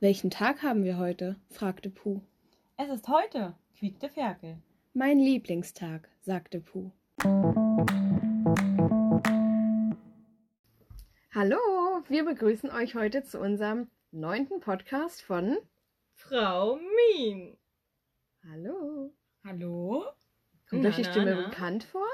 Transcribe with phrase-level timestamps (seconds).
[0.00, 1.36] Welchen Tag haben wir heute?
[1.50, 2.20] fragte Puh.
[2.76, 4.58] Es ist heute, quiekte Ferkel.
[4.94, 6.92] Mein Lieblingstag, sagte Puh.
[11.34, 11.58] Hallo,
[12.08, 15.56] wir begrüßen euch heute zu unserem neunten Podcast von
[16.14, 16.78] Frau
[17.16, 17.56] Mien.
[18.48, 19.12] Hallo.
[19.44, 20.04] Hallo?
[20.70, 21.48] Kommt Na, euch die na, Stimme na.
[21.48, 22.06] bekannt vor?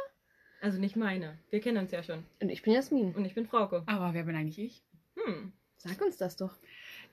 [0.62, 1.38] Also nicht meine.
[1.50, 2.24] Wir kennen uns ja schon.
[2.40, 3.14] Und ich bin Jasmin.
[3.14, 3.82] Und ich bin Frauke.
[3.86, 4.82] Aber wer bin eigentlich ich?
[5.16, 5.52] Hm.
[5.76, 6.56] Sag uns das doch.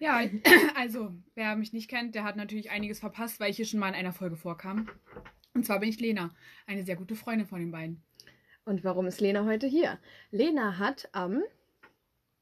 [0.01, 0.19] Ja,
[0.75, 3.89] also, wer mich nicht kennt, der hat natürlich einiges verpasst, weil ich hier schon mal
[3.89, 4.89] in einer Folge vorkam.
[5.53, 6.31] Und zwar bin ich Lena,
[6.65, 8.01] eine sehr gute Freundin von den beiden.
[8.65, 9.99] Und warum ist Lena heute hier?
[10.31, 11.43] Lena hat am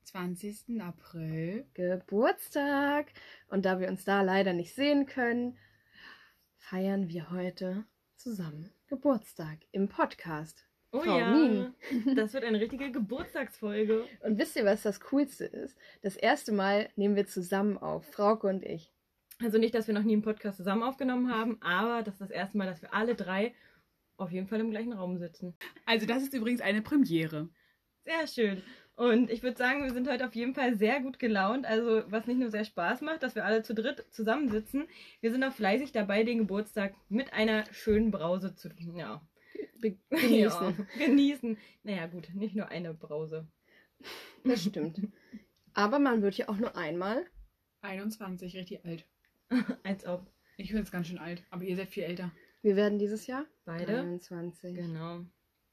[0.03, 0.81] 20.
[0.81, 1.66] April.
[1.73, 3.12] Geburtstag.
[3.50, 5.58] Und da wir uns da leider nicht sehen können,
[6.55, 7.84] feiern wir heute
[8.16, 10.69] zusammen Geburtstag im Podcast.
[10.92, 11.32] Oh Frau ja.
[11.32, 11.74] Mien.
[12.16, 14.06] Das wird eine richtige Geburtstagsfolge.
[14.22, 15.78] Und wisst ihr, was das Coolste ist?
[16.02, 18.92] Das erste Mal nehmen wir zusammen auf, Frauke und ich.
[19.42, 22.31] Also nicht, dass wir noch nie einen Podcast zusammen aufgenommen haben, aber das ist das
[22.31, 23.54] erste Mal, dass wir alle drei
[24.18, 25.56] auf jeden Fall im gleichen Raum sitzen.
[25.86, 27.50] Also, das ist übrigens eine Premiere.
[28.03, 28.62] Sehr schön.
[28.96, 31.66] Und ich würde sagen, wir sind heute auf jeden Fall sehr gut gelaunt.
[31.66, 34.88] Also, was nicht nur sehr Spaß macht, dass wir alle zu dritt zusammensitzen.
[35.22, 39.22] Wir sind auch fleißig dabei, den Geburtstag mit einer schönen Brause zu ja,
[40.09, 40.88] genießen.
[41.00, 41.58] Ja, genießen.
[41.83, 43.47] Naja, gut, nicht nur eine Brause.
[44.44, 45.02] Das stimmt.
[45.73, 47.25] Aber man wird ja auch nur einmal.
[47.81, 49.06] 21, richtig alt.
[49.83, 50.25] Als ob.
[50.58, 52.31] Ich bin jetzt ganz schön alt, aber ihr seid viel älter.
[52.61, 53.86] Wir werden dieses Jahr Beide.
[53.86, 54.75] 23.
[54.75, 55.25] Genau.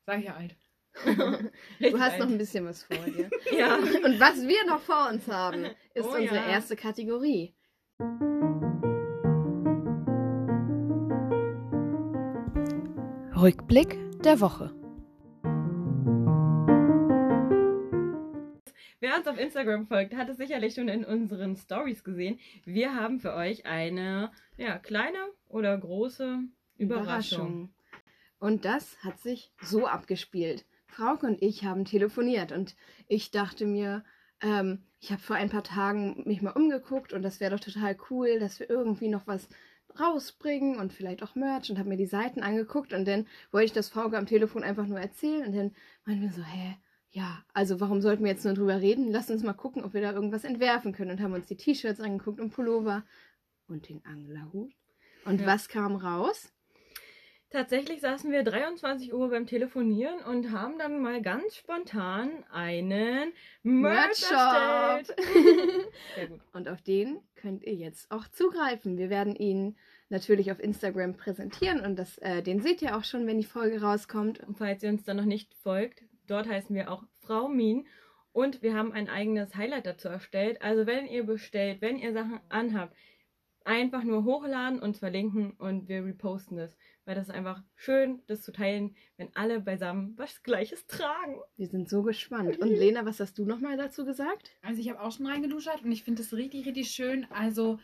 [0.07, 0.57] Sag ich ja alt.
[1.81, 3.29] Du hast noch ein bisschen was vor dir.
[3.53, 3.77] Ja.
[3.77, 6.49] Und was wir noch vor uns haben, ist Oh unsere ja.
[6.49, 7.55] erste Kategorie.
[13.37, 14.75] Rückblick der Woche.
[18.99, 22.39] Wer uns auf Instagram folgt, hat es sicherlich schon in unseren Stories gesehen.
[22.65, 25.19] Wir haben für euch eine ja, kleine
[25.51, 26.39] oder große
[26.79, 27.75] Überraschung.
[28.39, 30.65] Und das hat sich so abgespielt.
[30.87, 32.75] Frauke und ich haben telefoniert und
[33.07, 34.03] ich dachte mir,
[34.41, 37.99] ähm, ich habe vor ein paar Tagen mich mal umgeguckt und das wäre doch total
[38.09, 39.47] cool, dass wir irgendwie noch was
[40.01, 43.73] rausbringen und vielleicht auch Merch und habe mir die Seiten angeguckt und dann wollte ich
[43.73, 45.73] das Frauke am Telefon einfach nur erzählen und dann
[46.05, 46.77] meinten wir so, hä,
[47.11, 49.11] ja, also warum sollten wir jetzt nur drüber reden?
[49.11, 52.01] Lass uns mal gucken, ob wir da irgendwas entwerfen können und haben uns die T-Shirts
[52.01, 53.05] angeguckt und Pullover
[53.69, 54.73] und den Anglerhut.
[55.25, 55.47] Und Ja.
[55.47, 56.53] was kam raus?
[57.51, 64.31] Tatsächlich saßen wir 23 Uhr beim Telefonieren und haben dann mal ganz spontan einen Merch
[64.31, 65.17] erstellt.
[66.17, 66.41] Sehr gut.
[66.53, 68.99] Und auf den könnt ihr jetzt auch zugreifen.
[68.99, 69.77] Wir werden ihn
[70.09, 73.81] natürlich auf Instagram präsentieren und das, äh, den seht ihr auch schon, wenn die Folge
[73.81, 74.41] rauskommt.
[74.41, 77.87] Und falls ihr uns dann noch nicht folgt, dort heißen wir auch Frau Mien.
[78.33, 80.61] Und wir haben ein eigenes Highlight dazu erstellt.
[80.63, 82.95] Also wenn ihr bestellt, wenn ihr Sachen anhabt,
[83.67, 86.77] einfach nur hochladen und verlinken und wir reposten das.
[87.05, 91.41] Weil das ist einfach schön, das zu teilen, wenn alle beisammen was Gleiches tragen.
[91.57, 92.59] Wir sind so gespannt.
[92.59, 94.51] Und Lena, was hast du nochmal dazu gesagt?
[94.63, 97.27] Also, ich habe auch schon reingeduschert und ich finde das richtig, richtig schön.
[97.31, 97.79] Also,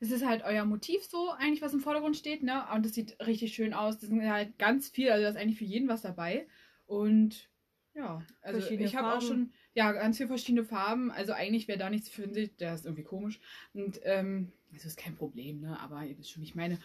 [0.00, 2.64] es ist halt euer Motiv so, eigentlich, was im Vordergrund steht, ne?
[2.74, 3.98] Und es sieht richtig schön aus.
[3.98, 6.46] Das sind halt ganz viel, also da ist eigentlich für jeden was dabei.
[6.86, 7.48] Und
[7.94, 11.10] ja, also ich habe auch schon, ja, ganz viele verschiedene Farben.
[11.10, 13.40] Also eigentlich, wer da nichts findet, der ist irgendwie komisch.
[13.72, 15.78] Und ähm, das ist kein Problem, ne?
[15.80, 16.78] Aber ihr wisst schon, ich meine.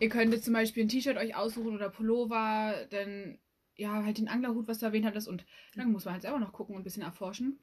[0.00, 3.38] Ihr könntet zum Beispiel ein T-Shirt euch aussuchen oder Pullover, dann
[3.76, 5.28] ja, halt den Anglerhut, was du erwähnt hattest.
[5.28, 7.58] Und dann muss man halt selber noch gucken und ein bisschen erforschen.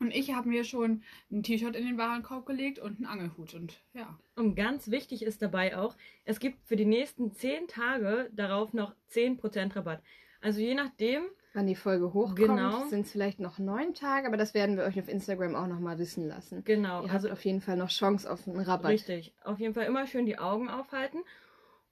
[0.00, 3.54] Und ich habe mir schon ein T-Shirt in den Warenkorb gelegt und einen Angelhut.
[3.54, 4.18] Und ja.
[4.36, 8.94] Und ganz wichtig ist dabei auch, es gibt für die nächsten 10 Tage darauf noch
[9.10, 10.02] 10% Rabatt.
[10.40, 11.22] Also je nachdem,
[11.54, 12.86] Wann die Folge hochkommt, Genau.
[12.86, 15.98] sind es vielleicht noch neun Tage, aber das werden wir euch auf Instagram auch nochmal
[15.98, 16.62] wissen lassen.
[16.64, 18.90] genau, Ihr also habt auf jeden Fall noch Chance auf einen Rabatt.
[18.92, 19.34] Richtig.
[19.42, 21.18] Auf jeden Fall immer schön die Augen aufhalten.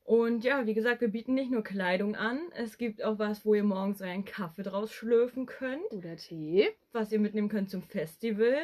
[0.04, 2.38] Und ja, wie gesagt, wir bieten nicht nur Kleidung an.
[2.54, 6.68] Es gibt auch was, wo ihr morgens euren Kaffee draus schlürfen könnt, Oder Tee.
[6.92, 8.54] was ihr mitnehmen könnt zum Festival.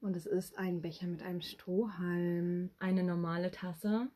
[0.00, 4.08] Und es ist ein Becher mit einem Strohhalm Eine normale Tasse,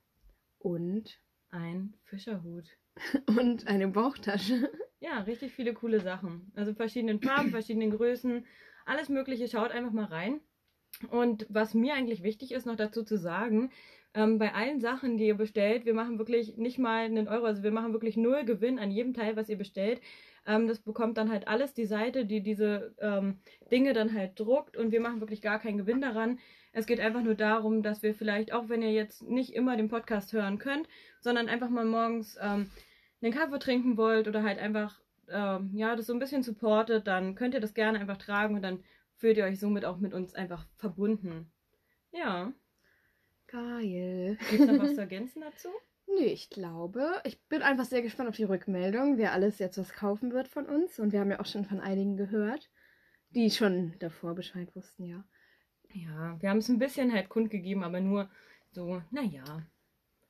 [0.59, 1.19] und,
[1.51, 2.65] ein Fischerhut.
[3.27, 4.71] und eine Bauchtasche.
[5.01, 6.53] Ja, richtig viele coole Sachen.
[6.55, 8.45] Also verschiedenen Farben, verschiedenen Größen,
[8.85, 9.49] alles Mögliche.
[9.49, 10.41] Schaut einfach mal rein.
[11.11, 13.71] Und was mir eigentlich wichtig ist, noch dazu zu sagen,
[14.13, 17.63] ähm, bei allen Sachen, die ihr bestellt, wir machen wirklich nicht mal einen Euro, also
[17.63, 20.01] wir machen wirklich null Gewinn an jedem Teil, was ihr bestellt.
[20.47, 23.39] Ähm, das bekommt dann halt alles die Seite, die diese ähm,
[23.71, 26.39] Dinge dann halt druckt und wir machen wirklich gar keinen Gewinn daran.
[26.73, 29.89] Es geht einfach nur darum, dass wir vielleicht, auch wenn ihr jetzt nicht immer den
[29.89, 30.89] Podcast hören könnt,
[31.21, 32.71] sondern einfach mal morgens ähm,
[33.23, 35.01] einen Kaffee trinken wollt oder halt einfach
[35.31, 38.63] ähm, ja, das so ein bisschen supportet, dann könnt ihr das gerne einfach tragen und
[38.63, 38.83] dann
[39.17, 41.51] fühlt ihr euch somit auch mit uns einfach verbunden.
[42.13, 42.53] Ja.
[43.47, 44.39] Geil.
[44.51, 45.69] Gibt es noch was zu ergänzen dazu?
[46.07, 49.93] Nee, ich glaube, ich bin einfach sehr gespannt auf die Rückmeldung, wer alles jetzt was
[49.93, 50.99] kaufen wird von uns.
[50.99, 52.69] Und wir haben ja auch schon von einigen gehört,
[53.31, 55.25] die schon davor Bescheid wussten, ja.
[55.93, 58.31] Ja, wir haben es ein bisschen halt kundgegeben, aber nur
[58.71, 59.45] so, naja,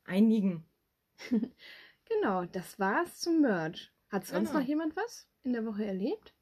[0.04, 0.64] einigen.
[2.10, 3.90] Genau, das war's zum Merch.
[4.10, 4.60] Hat sonst Genau.
[4.60, 6.34] noch jemand was in der Woche erlebt?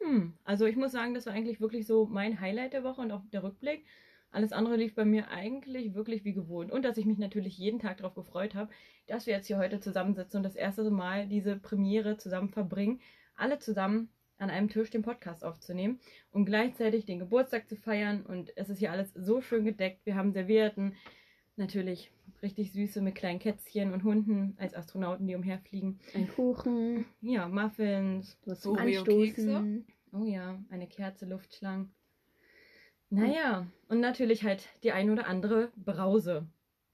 [0.00, 3.10] Hm, also ich muss sagen, das war eigentlich wirklich so mein Highlight der Woche und
[3.12, 3.86] auch der Rückblick.
[4.30, 6.70] Alles andere lief bei mir eigentlich wirklich wie gewohnt.
[6.70, 8.70] Und dass ich mich natürlich jeden Tag darauf gefreut habe,
[9.06, 13.00] dass wir jetzt hier heute zusammensitzen und das erste Mal diese Premiere zusammen verbringen.
[13.36, 18.26] Alle zusammen an einem Tisch den Podcast aufzunehmen und gleichzeitig den Geburtstag zu feiern.
[18.26, 20.04] Und es ist hier alles so schön gedeckt.
[20.04, 20.96] Wir haben Servietten,
[21.58, 22.10] natürlich
[22.42, 25.98] richtig süße mit kleinen Kätzchen und Hunden als Astronauten, die umherfliegen.
[26.14, 29.56] Ein Kuchen, Ja, Muffins, was zum Oreo-Kekse.
[29.56, 29.86] Anstoßen.
[30.12, 31.90] Oh ja, eine Kerze, Luftschlangen.
[33.10, 36.46] Naja, und natürlich halt die ein oder andere Brause.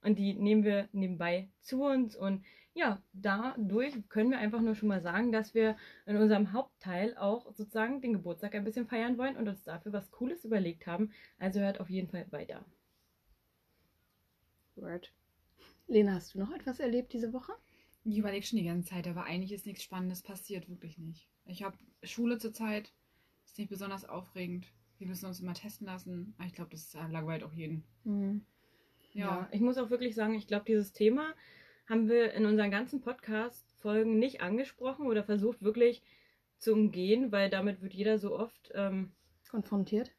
[0.02, 2.16] Und die nehmen wir nebenbei zu uns.
[2.16, 2.44] Und
[2.74, 5.76] ja, dadurch können wir einfach nur schon mal sagen, dass wir
[6.06, 10.10] in unserem Hauptteil auch sozusagen den Geburtstag ein bisschen feiern wollen und uns dafür was
[10.10, 11.12] Cooles überlegt haben.
[11.38, 12.64] Also hört auf jeden Fall weiter.
[14.76, 15.12] Word.
[15.86, 17.52] Lena, hast du noch etwas erlebt diese Woche?
[18.04, 21.28] Ich überlege schon die ganze Zeit, aber eigentlich ist nichts Spannendes passiert, wirklich nicht.
[21.46, 22.92] Ich habe Schule zurzeit,
[23.44, 24.66] ist nicht besonders aufregend.
[24.98, 26.34] Wir müssen uns immer testen lassen.
[26.38, 27.84] Aber ich glaube, das äh, langweilt auch jeden.
[28.04, 28.44] Hm.
[29.12, 29.48] Ja.
[29.52, 31.34] ich muss auch wirklich sagen, ich glaube, dieses Thema
[31.86, 36.02] haben wir in unseren ganzen Podcast-Folgen nicht angesprochen oder versucht wirklich
[36.56, 39.12] zu umgehen, weil damit wird jeder so oft ähm,
[39.50, 40.10] Konfrontiert?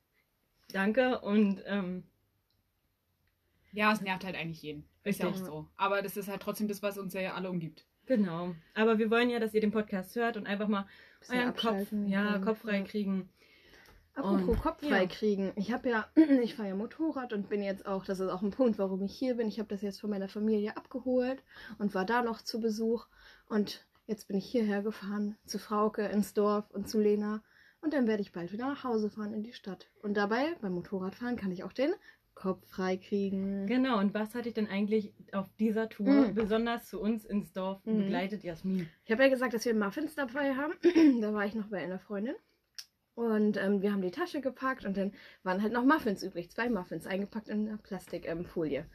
[0.72, 2.04] Danke und ähm,
[3.74, 4.86] Ja, es nervt halt eigentlich jeden.
[5.04, 5.68] Ist ja auch so.
[5.76, 7.86] Aber das ist halt trotzdem das, was uns ja alle umgibt.
[8.06, 8.56] genau.
[8.76, 10.88] Aber wir wollen ja, dass ihr den Podcast hört und einfach mal
[11.20, 12.84] Bisschen euren Kopf, ja, Kopf frei ja.
[12.84, 13.30] kriegen.
[14.16, 14.90] Apropos Kopf ja.
[14.90, 15.52] frei kriegen.
[15.56, 16.08] Ich habe ja,
[16.44, 19.18] ich fahre ja Motorrad und bin jetzt auch, das ist auch ein Punkt, warum ich
[19.18, 19.48] hier bin.
[19.48, 21.42] Ich habe das jetzt von meiner Familie abgeholt
[21.80, 23.08] und war da noch zu Besuch.
[23.50, 27.42] Und jetzt bin ich hierher gefahren, zu Frauke ins Dorf und zu Lena.
[27.82, 29.88] Und dann werde ich bald wieder nach Hause fahren in die Stadt.
[30.02, 31.94] Und dabei, beim Motorradfahren, kann ich auch den
[32.36, 33.68] Kopf frei kriegen.
[33.68, 36.36] Genau, und was hat dich denn eigentlich auf dieser Tour Mhm.
[36.36, 38.00] besonders zu uns ins Dorf Mhm.
[38.06, 38.90] begleitet, Jasmin?
[39.06, 40.74] Ich habe ja gesagt, dass wir Muffins dabei haben.
[41.22, 42.36] da war ich noch bei einer Freundin.
[43.16, 45.14] Und ähm, wir haben die Tasche gepackt und dann
[45.44, 46.50] waren halt noch Muffins übrig.
[46.50, 48.86] Zwei Muffins eingepackt in einer Plastikfolie.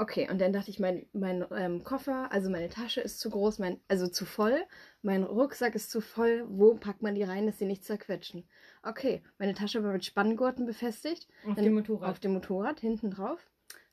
[0.00, 3.58] Okay, und dann dachte ich, mein, mein ähm, Koffer, also meine Tasche ist zu groß,
[3.58, 4.64] mein, also zu voll.
[5.02, 6.46] Mein Rucksack ist zu voll.
[6.48, 8.48] Wo packt man die rein, dass sie nicht zerquetschen?
[8.82, 11.28] Okay, meine Tasche war mit Spanngurten befestigt.
[11.46, 12.08] Auf Dann dem Motorrad.
[12.08, 13.46] Auf dem Motorrad, hinten drauf.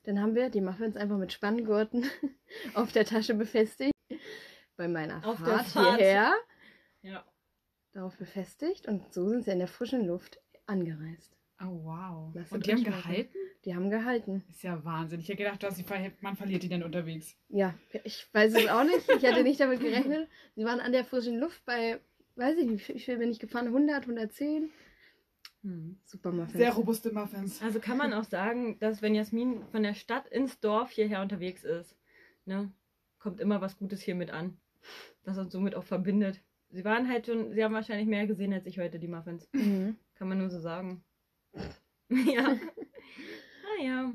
[0.04, 2.06] Dann haben wir die Muffins einfach mit Spanngurten
[2.74, 3.92] auf der Tasche befestigt.
[4.78, 5.96] Bei meiner Auf der Fahrt Fahrt.
[5.98, 6.32] hierher
[7.02, 7.22] ja.
[7.92, 11.36] darauf befestigt und so sind sie in der frischen Luft angereist.
[11.60, 12.34] Oh, wow.
[12.50, 13.37] Und die haben gehalten?
[13.68, 14.42] Die haben gehalten.
[14.48, 15.20] Ist ja Wahnsinn.
[15.20, 17.36] Ich hätte gedacht, dass ver man verliert die dann unterwegs.
[17.50, 19.06] Ja, ich weiß es auch nicht.
[19.14, 20.26] Ich hatte nicht damit gerechnet.
[20.56, 22.00] Sie waren an der frischen Luft bei,
[22.36, 23.66] weiß ich nicht, wie viel bin ich gefahren?
[23.66, 24.70] 100, 110?
[25.64, 25.98] Hm.
[26.02, 26.56] Super Muffins.
[26.56, 27.60] Sehr robuste Muffins.
[27.60, 31.62] Also kann man auch sagen, dass wenn Jasmin von der Stadt ins Dorf hierher unterwegs
[31.62, 31.94] ist,
[32.46, 32.72] ne,
[33.18, 34.56] kommt immer was Gutes hier mit an,
[35.24, 36.40] was uns somit auch verbindet.
[36.70, 39.46] Sie waren halt schon, sie haben wahrscheinlich mehr gesehen als ich heute, die Muffins.
[39.52, 39.96] Mhm.
[40.14, 41.04] Kann man nur so sagen.
[42.08, 42.58] ja.
[43.78, 44.12] Ah ja.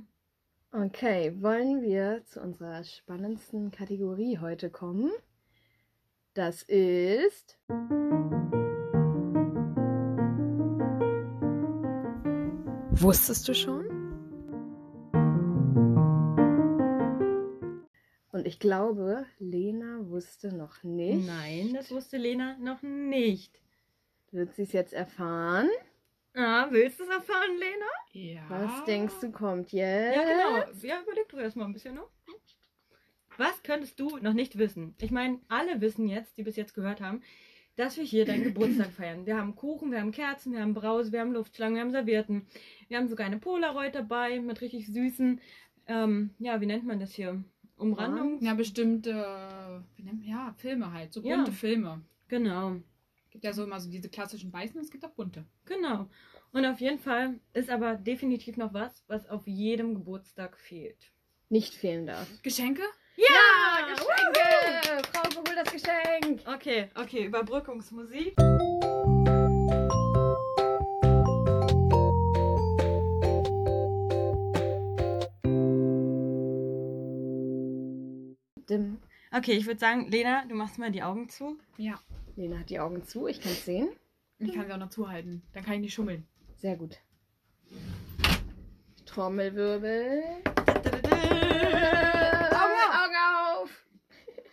[0.72, 5.12] Okay, wollen wir zu unserer spannendsten Kategorie heute kommen?
[6.34, 7.60] Das ist.
[12.92, 13.86] Wusstest du schon?
[18.32, 21.26] Und ich glaube, Lena wusste noch nicht.
[21.26, 23.62] Nein, das wusste Lena noch nicht.
[24.32, 25.70] Wird sie es jetzt erfahren?
[26.36, 27.86] Ah, willst du es erfahren, Lena?
[28.12, 28.50] Ja.
[28.50, 30.16] Was denkst du kommt jetzt?
[30.16, 30.72] Ja, genau.
[30.82, 32.10] Ja, überleg du erst mal ein bisschen noch.
[33.38, 34.96] Was könntest du noch nicht wissen?
[35.00, 37.22] Ich meine, alle wissen jetzt, die bis jetzt gehört haben,
[37.76, 39.26] dass wir hier deinen Geburtstag feiern.
[39.26, 42.48] Wir haben Kuchen, wir haben Kerzen, wir haben Brause, wir haben Luftschlangen, wir haben Servietten.
[42.88, 45.40] Wir haben sogar eine Polaroid dabei mit richtig süßen,
[45.88, 47.44] ähm, ja, wie nennt man das hier?
[47.76, 48.40] Umrandung?
[48.42, 51.12] Ja, bestimmte, man, ja, Filme halt.
[51.14, 51.38] So Ja.
[51.38, 52.02] bunte Filme.
[52.28, 52.78] Genau,
[53.34, 55.44] Gibt ja so immer so diese klassischen weißen, es gibt auch bunte.
[55.66, 56.08] genau.
[56.52, 61.12] Und auf jeden Fall ist aber definitiv noch was, was auf jedem Geburtstag fehlt.
[61.50, 62.28] Nicht fehlen darf.
[62.44, 62.84] Geschenke?
[63.16, 63.88] Ja!
[63.88, 65.08] Geschenke!
[65.12, 66.44] Frau, hol das Geschenk!
[66.46, 68.36] Okay, okay, Überbrückungsmusik.
[79.32, 81.58] Okay, ich würde sagen, Lena, du machst mal die Augen zu.
[81.78, 82.00] Ja.
[82.36, 83.90] Lena hat die Augen zu, ich kann es sehen.
[84.40, 86.28] Ich kann sie auch noch zuhalten, dann kann ich nicht schummeln.
[86.58, 87.00] Sehr gut.
[89.06, 90.24] Trommelwirbel.
[91.06, 93.70] Augen, Augen auf!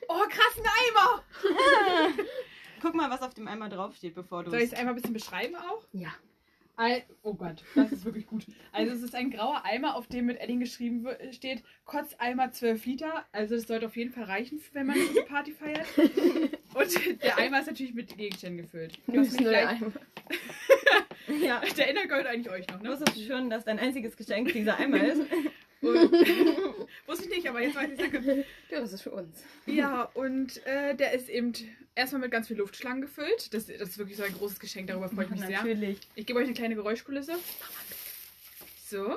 [0.08, 1.24] Oh, krass, ein Eimer!
[2.82, 4.50] Guck mal, was auf dem Eimer draufsteht, bevor du.
[4.50, 5.86] Soll ich es einmal ein bisschen beschreiben auch?
[5.92, 6.10] Ja.
[6.76, 8.46] Ein, oh Gott, das ist wirklich gut.
[8.72, 13.26] Also es ist ein grauer Eimer, auf dem mit Edding geschrieben steht Kotzeimer 12 Liter.
[13.32, 15.86] Also das sollte auf jeden Fall reichen, wenn man eine Party feiert.
[16.74, 18.98] Und der Eimer ist natürlich mit Gegenständen gefüllt.
[19.06, 19.92] Du bist nur der Eimer.
[21.40, 21.62] Ja.
[21.76, 22.90] der Inhalt gehört eigentlich euch noch, ne?
[22.90, 25.22] Wusstest du schon, dass dein einziges Geschenk dieser Eimer ist?
[25.80, 26.12] Und,
[27.06, 28.44] wusste ich nicht, aber jetzt weiß ich danke.
[28.68, 29.42] Ja, das ist für uns.
[29.64, 31.54] Ja, und äh, der ist eben
[31.94, 33.54] erstmal mit ganz viel Luftschlangen gefüllt.
[33.54, 35.50] Das, das ist wirklich so ein großes Geschenk, darüber freue ich mich sehr.
[35.52, 35.98] Natürlich.
[36.16, 37.32] Ich gebe euch eine kleine Geräuschkulisse.
[38.86, 39.16] So.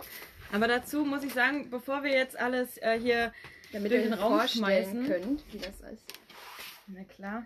[0.53, 3.33] Aber dazu muss ich sagen, bevor wir jetzt alles äh, hier.
[3.73, 5.05] Damit Durch den Raum schmeißen.
[5.05, 6.05] könnt, wie das ist.
[6.87, 7.45] Na klar.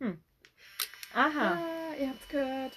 [0.00, 0.20] Hm.
[1.14, 1.52] Aha.
[1.54, 2.76] Ah, ihr habt's gehört.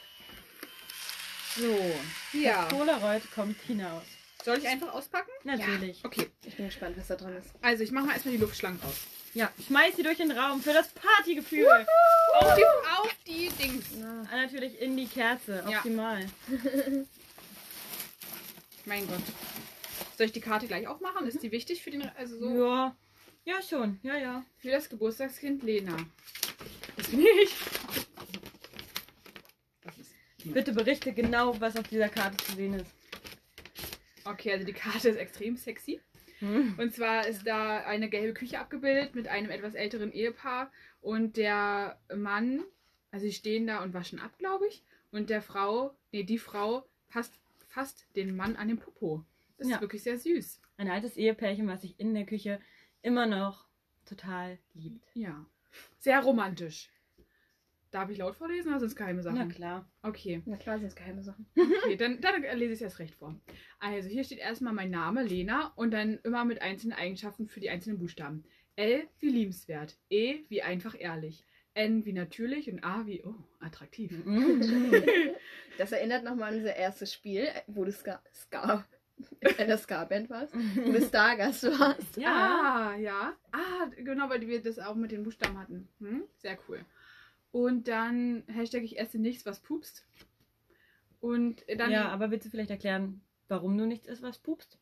[1.56, 2.38] So.
[2.38, 2.66] Ja.
[2.66, 4.04] Polaroid kommt hinaus.
[4.46, 5.30] Soll ich einfach auspacken?
[5.44, 6.04] Natürlich.
[6.06, 6.30] Okay.
[6.46, 7.50] Ich bin gespannt, was da drin ist.
[7.62, 9.02] Also ich mache mal erstmal die Luftschlangen raus.
[9.34, 11.68] Ja, schmeiß sie durch den Raum für das Partygefühl.
[12.40, 13.86] Auf die, auf die Dings.
[14.00, 15.64] Na, Ah, natürlich in die Kerze.
[15.70, 15.78] Ja.
[15.80, 16.26] Optimal.
[18.86, 19.22] Mein Gott.
[20.20, 21.26] Soll ich die Karte gleich aufmachen?
[21.28, 22.94] Ist die wichtig für den, also so Ja.
[23.46, 24.02] Ja, schon.
[24.04, 24.44] Ja, ja.
[24.58, 25.96] für das Geburtstagskind Lena?
[26.98, 27.56] Das bin ich.
[30.44, 32.92] Bitte berichte genau, was auf dieser Karte zu sehen ist.
[34.26, 36.02] Okay, also die Karte ist extrem sexy.
[36.40, 36.76] Hm.
[36.78, 41.98] Und zwar ist da eine gelbe Küche abgebildet mit einem etwas älteren Ehepaar und der
[42.14, 42.66] Mann,
[43.12, 44.84] also sie stehen da und waschen ab, glaube ich.
[45.12, 49.24] Und der Frau, nee, die Frau passt fast den Mann an den Popo.
[49.60, 49.76] Das Ja.
[49.76, 50.62] ist wirklich sehr süß.
[50.78, 52.60] Ein altes Ehepärchen, was sich in der Küche
[53.02, 53.68] immer noch
[54.06, 55.06] total liebt.
[55.14, 55.46] Ja.
[56.00, 56.90] Sehr romantisch.
[57.92, 59.50] Darf ich laut vorlesen oder sind es geheime Na Sachen?
[59.50, 59.90] klar.
[60.04, 60.42] Okay.
[60.46, 61.46] na klar, sind es geheime Sachen.
[61.84, 63.36] Okay, dann, dann lese ich es erst recht vor.
[63.80, 67.70] Also hier steht erstmal mein Name, Lena, und dann immer mit einzelnen Eigenschaften für die
[67.70, 68.44] einzelnen Buchstaben.
[68.76, 74.14] L wie liebenswert, E wie einfach ehrlich, N wie natürlich und A wie, oh, attraktiv.
[75.78, 78.86] Das erinnert nochmal an unser erstes Spiel, wo du Ska, Ska
[79.42, 82.18] in der Ska-Band warst, du Stargast warst.
[82.18, 82.94] Ja.
[82.94, 83.34] Ah, ja.
[83.52, 85.88] Ah, genau, weil wir das auch mit den Buchstaben hatten.
[86.00, 86.24] Hm?
[86.38, 86.86] Sehr cool.
[87.52, 90.06] Und dann Hashtag ich esse nichts, was pupst.
[91.20, 91.92] Und dann...
[91.92, 94.78] ja, aber willst du vielleicht erklären, warum du nichts isst, was pupst?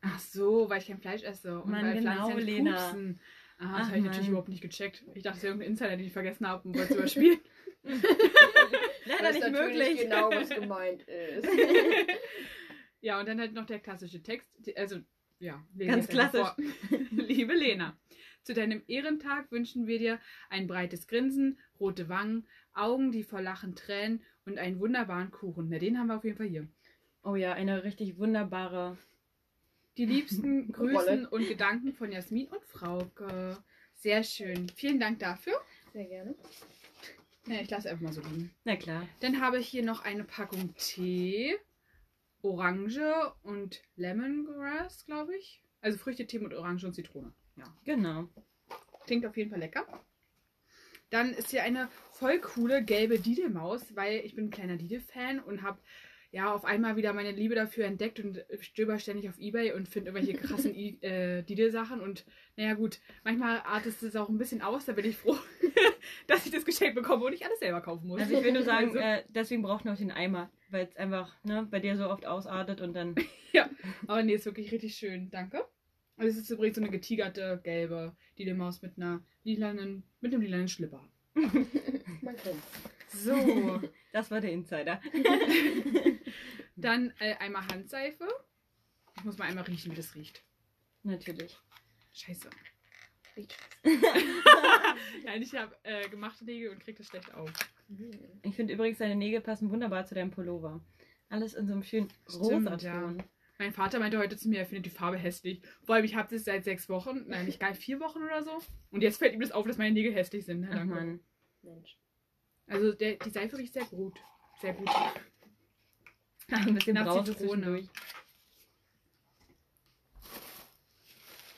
[0.00, 1.60] Ach so, weil ich kein Fleisch esse.
[1.60, 2.72] Und Mann, weil genau, Pflanzen Lena.
[2.72, 3.20] pupsen.
[3.58, 5.04] Ah, das habe ich natürlich überhaupt nicht gecheckt.
[5.14, 7.40] Ich dachte, es wäre irgendein Insider, den ich vergessen habe und wollte es überspielen.
[9.06, 10.00] Leider nicht möglich.
[10.02, 11.48] genau, was gemeint ist.
[13.00, 14.48] ja, und dann halt noch der klassische Text.
[14.76, 15.00] Also,
[15.38, 15.62] ja.
[15.74, 16.48] lese Ganz klassisch.
[17.10, 17.96] Liebe Lena,
[18.42, 20.18] zu deinem Ehrentag wünschen wir dir
[20.50, 25.68] ein breites Grinsen, rote Wangen, Augen, die vor Lachen tränen und einen wunderbaren Kuchen.
[25.70, 26.68] Na, den haben wir auf jeden Fall hier.
[27.22, 28.98] Oh ja, eine richtig wunderbare.
[29.96, 33.56] Die liebsten Grüßen und Gedanken von Jasmin und Frauke.
[33.94, 34.68] Sehr schön.
[34.76, 35.54] Vielen Dank dafür.
[35.92, 36.34] Sehr gerne.
[37.46, 38.50] Ja, ich lasse einfach mal so liegen.
[38.64, 39.06] Na klar.
[39.20, 41.56] Dann habe ich hier noch eine Packung Tee,
[42.42, 45.62] Orange und Lemongrass, glaube ich.
[45.80, 47.34] Also Früchtetee mit Orange und Zitrone.
[47.56, 47.64] Ja.
[47.84, 48.28] Genau.
[49.06, 49.86] Klingt auf jeden Fall lecker.
[51.10, 55.62] Dann ist hier eine voll coole gelbe Didelmaus, weil ich bin ein kleiner Didel-Fan und
[55.62, 55.78] habe
[56.34, 60.10] ja auf einmal wieder meine Liebe dafür entdeckt und stöber ständig auf Ebay und finde
[60.10, 62.00] irgendwelche krassen I- äh, Didel-Sachen.
[62.00, 62.24] Und
[62.56, 64.84] naja, gut, manchmal artet es auch ein bisschen aus.
[64.84, 65.36] Da bin ich froh,
[66.26, 68.20] dass ich das Geschenk bekomme und ich alles selber kaufen muss.
[68.20, 70.96] Also ich will nur sagen, Also- äh, deswegen braucht man auch den Eimer, weil es
[70.96, 73.14] einfach ne, bei dir so oft ausartet und dann.
[74.08, 75.30] Aber nee, ist wirklich richtig schön.
[75.30, 75.64] Danke.
[76.16, 80.68] Und es ist übrigens so eine getigerte gelbe Didelmaus mit einer lilanen, mit einem lilanen
[80.68, 81.02] Schlipper.
[81.34, 82.93] Man kennt's.
[83.14, 83.80] So,
[84.12, 85.00] Das war der Insider.
[86.76, 88.28] dann äh, einmal Handseife.
[89.16, 90.44] Ich muss mal einmal riechen, wie das riecht.
[91.02, 91.58] Natürlich.
[92.12, 92.48] Scheiße.
[93.36, 93.56] Riecht
[95.24, 97.50] Nein, ich habe äh, gemachte Nägel und krieg das schlecht auf.
[97.88, 98.38] scheiße.
[98.42, 100.80] Ich finde übrigens, deine Nägel passen wunderbar zu deinem Pullover.
[101.28, 103.22] Alles in so einem schönen Stimmt, Rosaton.
[103.58, 105.62] Mein Vater meinte heute zu mir, er findet die Farbe hässlich.
[105.84, 108.58] Vor allem, ich habe das seit sechs Wochen, nein, nicht geil, vier Wochen oder so.
[108.90, 110.60] Und jetzt fällt ihm das auf, dass meine Nägel hässlich sind.
[110.60, 110.94] Na, Ach danke.
[110.94, 111.20] man.
[111.62, 111.98] Mensch.
[112.66, 114.18] Also der, die Seife riecht sehr gut.
[114.60, 114.88] Sehr gut.
[116.50, 117.88] Ein bisschen Nach Brause Zitrone.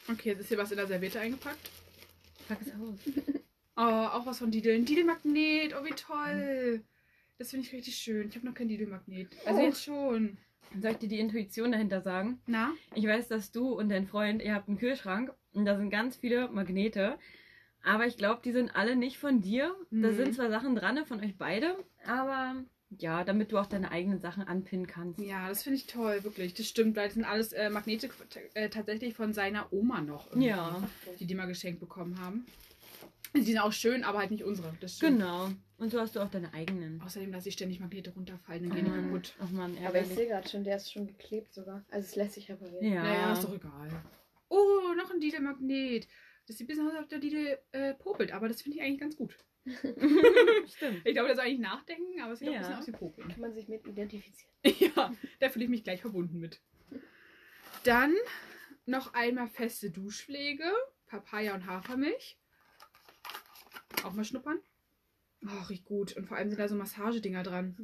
[0.08, 1.70] Okay, jetzt ist hier was in der Serviette eingepackt.
[2.48, 3.14] Pack es aus.
[3.78, 4.86] Oh, auch was von Dideln.
[4.86, 6.82] Didelmagnet, oh wie toll.
[7.36, 8.26] Das finde ich richtig schön.
[8.30, 9.28] Ich habe noch kein Didelmagnet.
[9.44, 9.62] Also Oh.
[9.64, 10.38] jetzt schon.
[10.80, 12.40] Soll ich dir die Intuition dahinter sagen?
[12.46, 12.72] Na?
[12.94, 16.16] Ich weiß, dass du und dein Freund, ihr habt einen Kühlschrank und da sind ganz
[16.16, 17.18] viele Magnete.
[17.86, 19.74] Aber ich glaube, die sind alle nicht von dir.
[19.90, 20.16] Da Mhm.
[20.16, 22.56] sind zwar Sachen dran von euch beide, aber
[22.98, 25.20] Ja, damit du auch deine eigenen Sachen anpinnen kannst.
[25.20, 26.54] Ja, das finde ich toll, wirklich.
[26.54, 28.08] Das stimmt, weil das sind alles äh, Magnete
[28.54, 30.26] äh, tatsächlich von seiner Oma noch.
[30.30, 30.82] irgendwie, Ja,
[31.18, 32.44] Die die mal geschenkt bekommen haben.
[33.34, 34.72] Die sind auch schön, aber halt nicht unsere.
[34.80, 35.18] Das stimmt.
[35.18, 35.50] genau.
[35.78, 37.00] Und so hast du auch deine eigenen.
[37.02, 39.04] Außerdem lasse ich ständig Magnete runterfallen, dann Oh gehen die Mann.
[39.10, 39.34] kaputt.
[39.40, 40.14] Oh Mann, Aber ich ärgerlich.
[40.14, 41.84] sehe gerade schon, der ist schon geklebt sogar.
[41.90, 42.84] Also es lässt sich reparieren.
[42.92, 43.88] Ja, Naja, ist doch egal.
[44.48, 46.06] Oh, noch ein Lidl-Magnet.
[46.46, 48.82] Das sieht ein bisschen aus, als ob der Lidl äh, popelt, aber das finde ich
[48.84, 49.36] eigentlich ganz gut.
[49.66, 51.02] Stimmt.
[51.04, 52.68] Ich glaube, das soll eigentlich nachdenken, aber es sieht auch ein Ja.
[52.68, 53.28] bisschen aus wie popeln.
[53.28, 54.52] Kann man sich mit identifizieren.
[54.96, 56.60] Ja, da fühle ich mich gleich verbunden mit.
[57.84, 58.14] Dann
[58.84, 60.64] noch einmal feste Duschpflege,
[61.06, 62.38] Papaya und Hafermilch.
[64.04, 64.60] Auch mal schnuppern.
[65.48, 66.16] Oh, riecht gut.
[66.16, 67.76] Und vor allem sind da so Massagedinger dran.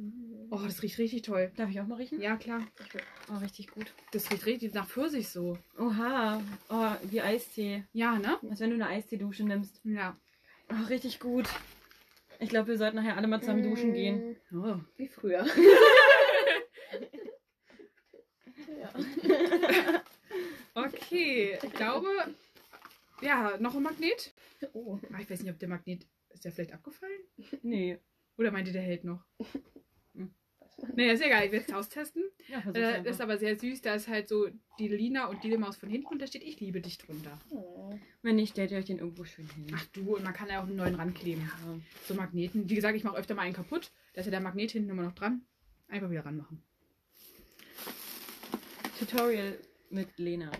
[0.51, 1.51] Oh, das riecht richtig toll.
[1.55, 2.19] Darf ich auch mal riechen?
[2.21, 2.61] Ja, klar.
[3.31, 3.93] Oh, richtig gut.
[4.11, 5.57] Das riecht richtig nach Pfirsich so.
[5.77, 6.41] Oha.
[6.69, 7.85] Oh, wie Eistee.
[7.93, 8.37] Ja, ne?
[8.49, 9.79] Als wenn du eine Eistee-Dusche nimmst.
[9.83, 10.17] Ja.
[10.69, 11.47] Oh, richtig gut.
[12.39, 14.35] Ich glaube, wir sollten nachher alle mal zusammen duschen gehen.
[14.51, 14.79] Mm, Oh.
[14.97, 15.45] Wie früher.
[18.67, 18.93] ja.
[20.75, 22.07] Okay, ich glaube,
[23.21, 24.33] ja, noch ein Magnet.
[24.73, 24.97] Oh.
[25.13, 27.21] Ah, ich weiß nicht, ob der Magnet, ist der vielleicht abgefallen?
[27.61, 27.97] Nee.
[28.37, 29.23] Oder meint ihr, der hält noch?
[30.15, 30.31] Hm.
[30.95, 32.23] Naja, ist egal, ich werde es austesten.
[32.47, 34.47] Ja, Äh, das ist aber sehr süß, da ist halt so
[34.77, 37.39] die Lina und die Maus von hinten und da steht Ich liebe dich drunter.
[37.49, 37.93] Oh.
[38.21, 39.67] Wenn nicht, stellt ihr euch den irgendwo schön hin.
[39.75, 41.43] Ach du, und man kann ja auch einen neuen rankleben.
[41.43, 41.79] Ja.
[42.07, 42.69] So Magneten.
[42.69, 43.91] Wie gesagt, ich mache öfter mal einen kaputt.
[44.13, 45.45] Da ist ja der Magnet hinten immer noch dran.
[45.87, 46.61] Einfach wieder ranmachen.
[48.99, 49.57] Tutorial
[49.89, 50.51] mit Lena.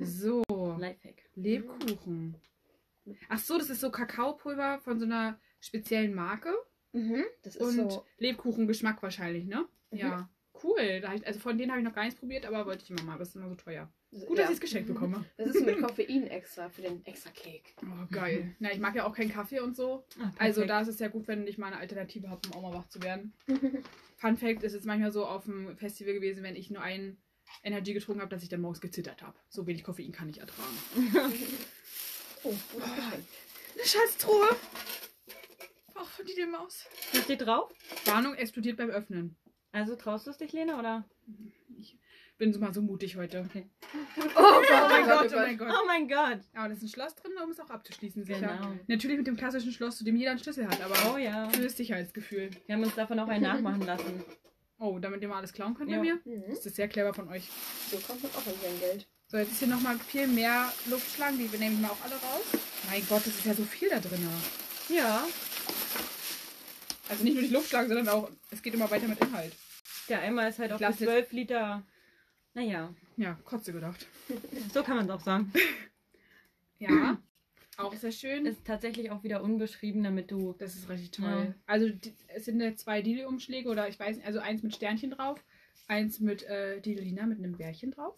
[0.00, 0.42] So,
[0.78, 1.22] Lifehack.
[1.36, 2.36] Lebkuchen.
[3.28, 6.52] Ach so, das ist so Kakaopulver von so einer speziellen Marke.
[6.92, 7.24] Mhm.
[7.42, 8.04] Das ist Und so.
[8.18, 9.66] Lebkuchengeschmack wahrscheinlich, ne?
[9.90, 9.98] Mhm.
[9.98, 10.30] Ja.
[10.62, 11.02] Cool.
[11.24, 13.18] Also von denen habe ich noch gar nichts probiert, aber wollte ich immer mal.
[13.18, 13.92] Das ist immer so teuer.
[14.12, 14.44] Gut, ja.
[14.44, 15.24] dass ich es geschenkt bekomme.
[15.36, 17.72] Das ist mit Koffein extra für den extra Cake.
[17.82, 18.54] Oh, geil.
[18.60, 20.04] Na, ich mag ja auch keinen Kaffee und so.
[20.20, 22.62] Ah, Also da ist es ja gut, wenn ich mal eine Alternative habe, um auch
[22.62, 23.32] mal wach zu werden.
[24.16, 27.18] Fun Fact, ist es manchmal so auf dem Festival gewesen, wenn ich nur einen
[27.64, 29.36] Energy getrunken habe, dass ich dann morgens gezittert habe.
[29.48, 30.76] So wenig Koffein kann ich ertragen.
[32.44, 33.24] Oh, gutes Geschenk.
[33.74, 34.48] Eine Schatztruhe.
[35.94, 36.84] Auch von die Maus.
[37.12, 37.72] Was steht drauf?
[38.04, 39.36] Warnung explodiert beim Öffnen.
[39.72, 41.04] Also traust du es dich, Lena, oder?
[41.78, 41.98] Ich
[42.38, 43.48] bin so mal so mutig heute.
[43.54, 45.72] Oh Gott, Oh mein Gott, oh mein Gott.
[45.72, 46.40] Oh mein Gott.
[46.54, 48.40] Aber da ist ein Schloss drin, um es auch abzuschließen, sicher.
[48.58, 48.74] Genau.
[48.88, 51.48] Natürlich mit dem klassischen Schloss, zu dem jeder einen Schlüssel hat, aber Oh ja.
[51.50, 52.50] für das Sicherheitsgefühl.
[52.66, 54.24] Wir haben uns davon auch einen nachmachen lassen.
[54.78, 55.98] Oh, damit ihr mal alles klauen könnt Ja.
[55.98, 56.20] bei mir?
[56.24, 56.42] Mhm.
[56.48, 57.48] Das ist sehr clever von euch.
[57.90, 59.08] So kommt man auch an sein Geld.
[59.34, 62.44] So, jetzt ist hier nochmal viel mehr Luftschlangen, die nehme ich mal auch alle raus.
[62.88, 64.24] Mein Gott, das ist ja so viel da drin.
[64.88, 65.24] Ja.
[67.08, 69.52] Also nicht nur die Luftschlangen, sondern auch, es geht immer weiter mit Inhalt.
[70.08, 71.82] Der Eimer ist halt auch für jetzt- 12 Liter.
[72.52, 74.06] Naja, Ja, Kotze gedacht.
[74.72, 75.52] so kann man es auch sagen.
[76.78, 77.18] Ja,
[77.76, 78.46] auch sehr schön.
[78.46, 80.54] Ist tatsächlich auch wieder unbeschrieben, damit du.
[80.58, 81.46] Das ist richtig toll.
[81.48, 81.54] Ja.
[81.66, 85.10] Also die, es sind ja zwei Dili-Umschläge oder ich weiß nicht, also eins mit Sternchen
[85.10, 85.42] drauf,
[85.88, 88.14] eins mit äh, Dilina mit einem Bärchen drauf.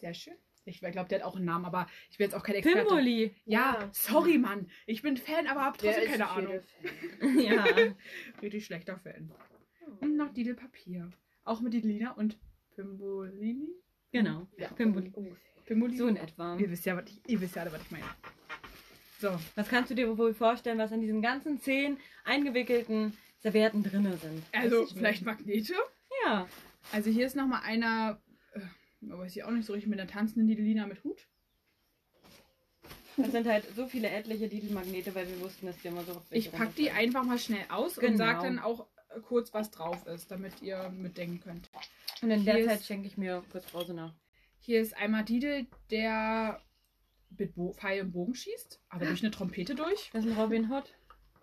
[0.00, 0.34] Sehr schön.
[0.66, 2.80] Ich glaube, der hat auch einen Namen, aber ich bin jetzt auch kein Experte.
[2.86, 3.34] Pimboli!
[3.44, 3.88] Ja, Ja.
[3.92, 4.68] sorry, Mann.
[4.86, 6.60] Ich bin Fan, aber hab trotzdem keine Ahnung.
[7.40, 7.64] Ja.
[8.42, 9.32] Richtig schlechter Fan.
[10.00, 11.10] Und noch Didel-Papier.
[11.44, 12.38] Auch mit Dilina und
[12.76, 13.68] Pimbolini.
[14.12, 14.46] genau.
[14.58, 15.12] Ja, Pimboli.
[15.64, 15.98] Pimbolini.
[15.98, 16.56] So in etwa.
[16.56, 18.04] Ihr wisst ja, was ich, ihr wisst ja alle, was ich meine.
[19.18, 24.16] So, Was kannst du dir wohl vorstellen, was an diesen ganzen zehn eingewickelten Servietten drinne
[24.16, 24.42] sind?
[24.52, 25.24] also vielleicht.
[25.24, 25.74] Magnete.
[26.24, 26.46] Ja.
[26.92, 28.20] Also hier ist nochmal einer,
[29.00, 31.26] weiß ich auch nicht so richtig, mit einer tanzenden Didelina mit Hut.
[33.16, 36.50] Das sind halt so viele etliche Didelmagnete, weil wir wussten, dass wir immer so Ich
[36.52, 38.16] pack die einfach mal schnell aus und Genau.
[38.18, 41.70] sag dann auch äh, kurz, was drauf ist, damit ihr mitdenken könnt.
[42.22, 44.14] Und in der Hier Zeit ist- schenke ich mir kurz Brause nach.
[44.60, 46.60] Hier ist einmal Didel, der
[47.36, 50.10] mit Bo Pfeil und Bogen schießt, aber durch eine Trompete durch.
[50.12, 50.92] Das ist ein Robin Hood.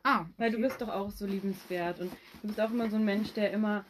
[0.04, 0.68] Ah, Weil du okay.
[0.68, 2.00] bist doch auch so liebenswert.
[2.00, 3.86] Und du bist auch immer so ein Mensch, der immer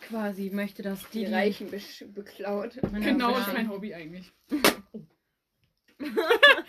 [0.00, 1.70] quasi möchte, dass Die die, Reichen
[2.14, 2.78] beklaut.
[2.92, 4.32] Meine Genau, Abwehr- ist mein Hobby eigentlich.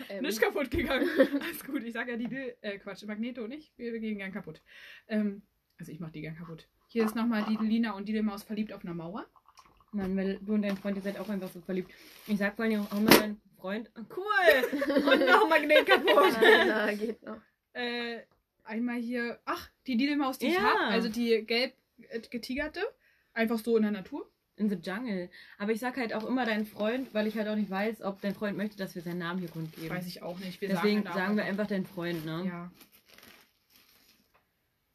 [0.08, 1.08] Ähm, Nicht kaputt gegangen.
[1.40, 3.72] Alles gut, ich sag ja Didel, äh, Quatsch, Magneto nicht.
[3.78, 4.60] Wir, wir gehen gern kaputt.
[5.06, 5.42] Ähm,
[5.78, 6.66] also ich mach die gern kaputt.
[6.88, 9.26] Hier ist nochmal Didelina und Didelmaus verliebt auf einer Mauer.
[9.92, 11.92] Mann, weil du und dein Freund, ihr seid auch einfach so verliebt.
[12.26, 14.80] Ich sag vor allem auch immer dein Freund, ah, cool!
[15.12, 16.36] Und noch Magnet kaputt!
[16.40, 17.40] Na, geht noch.
[17.72, 18.20] Äh,
[18.64, 20.62] einmal hier, ach, die Didelmaus, die ich Ja.
[20.62, 21.74] hab, also die gelb
[22.08, 22.80] äh, getigerte.
[23.32, 24.30] Einfach so in der Natur.
[24.56, 25.30] In the jungle.
[25.58, 28.20] Aber ich sag halt auch immer dein Freund, weil ich halt auch nicht weiß, ob
[28.20, 29.88] dein Freund möchte, dass wir seinen Namen hier kundgeben.
[29.88, 30.60] Weiß ich auch nicht.
[30.60, 32.44] Wir Deswegen halt sagen wir einfach dein Freund, ne?
[32.46, 32.70] Ja.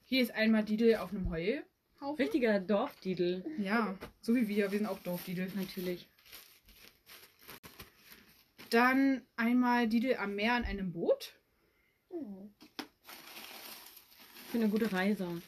[0.04, 2.16] Hier ist einmal Didel auf einem Heulhaufen.
[2.20, 4.72] Richtiger Dorfdidel, Ja, so wie wir.
[4.72, 5.52] Wir sind auch Dorfdidel.
[5.56, 6.08] natürlich.
[8.70, 11.34] Dann einmal Didel am Meer an einem Boot.
[12.10, 12.50] Oh.
[14.52, 15.42] Für eine gute Reise.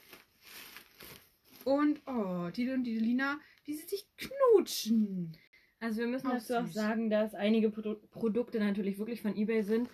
[1.67, 5.35] Und, oh, die und die Lina, wie sie sich knutschen.
[5.81, 9.63] Also wir müssen Auch dazu auch sagen, dass einige Produ Produkte natürlich wirklich von eBay
[9.63, 9.89] sind,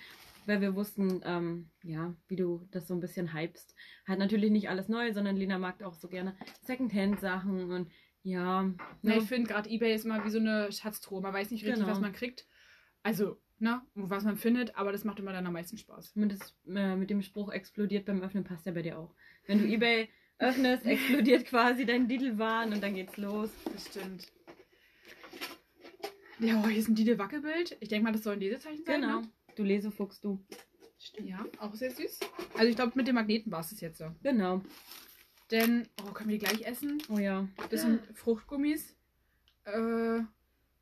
[0.46, 3.74] weil wir wussten, ähm, ja, wie du das so ein bisschen hypst.
[4.08, 7.90] Halt natürlich nicht alles neu, sondern Lina mag auch so gerne Secondhand-Sachen und
[8.22, 8.64] ja.
[9.02, 9.18] Ne?
[9.18, 11.22] ich finde gerade Ebay ist immer wie so eine Schatztruhe.
[11.22, 11.92] Man weiß nicht richtig, Genau.
[11.92, 12.46] was man kriegt.
[13.02, 16.16] Also, ne, was man findet, aber das macht immer dann am meisten Spaß.
[16.18, 19.16] mit, das, äh, mit dem Spruch explodiert beim Öffnen passt ja bei dir auch.
[19.48, 20.08] Wenn du eBay
[20.44, 23.50] öffnest, explodiert quasi dein Didelwahn und dann geht's los.
[23.72, 24.32] Das stimmt.
[26.40, 27.78] Ja, oh, hier ist ein Dide Wackelbild.
[27.80, 29.02] Ich denke mal, das soll ein Lesezeichen sein.
[29.02, 29.22] Genau.
[29.22, 29.30] Ne?
[29.56, 30.44] Du Lesefuchs, du.
[31.22, 32.20] Ja, auch sehr süß.
[32.56, 34.06] Also ich glaube, mit dem Magneten war es das jetzt so.
[34.24, 34.62] Genau.
[35.52, 37.02] Denn, oh, können wir die gleich essen?
[37.10, 37.48] Oh ja.
[37.70, 38.96] Das sind Fruchtgummis.
[39.66, 40.20] Äh,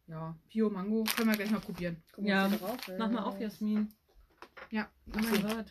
[0.07, 1.03] ja, Bio Mango.
[1.15, 2.01] Können wir gleich mal probieren.
[2.13, 2.97] Guck Ja, drauf ist.
[2.97, 3.89] Mach mal auf, Jasmin.
[4.69, 4.89] Ja.
[5.07, 5.65] Oh mein Gott.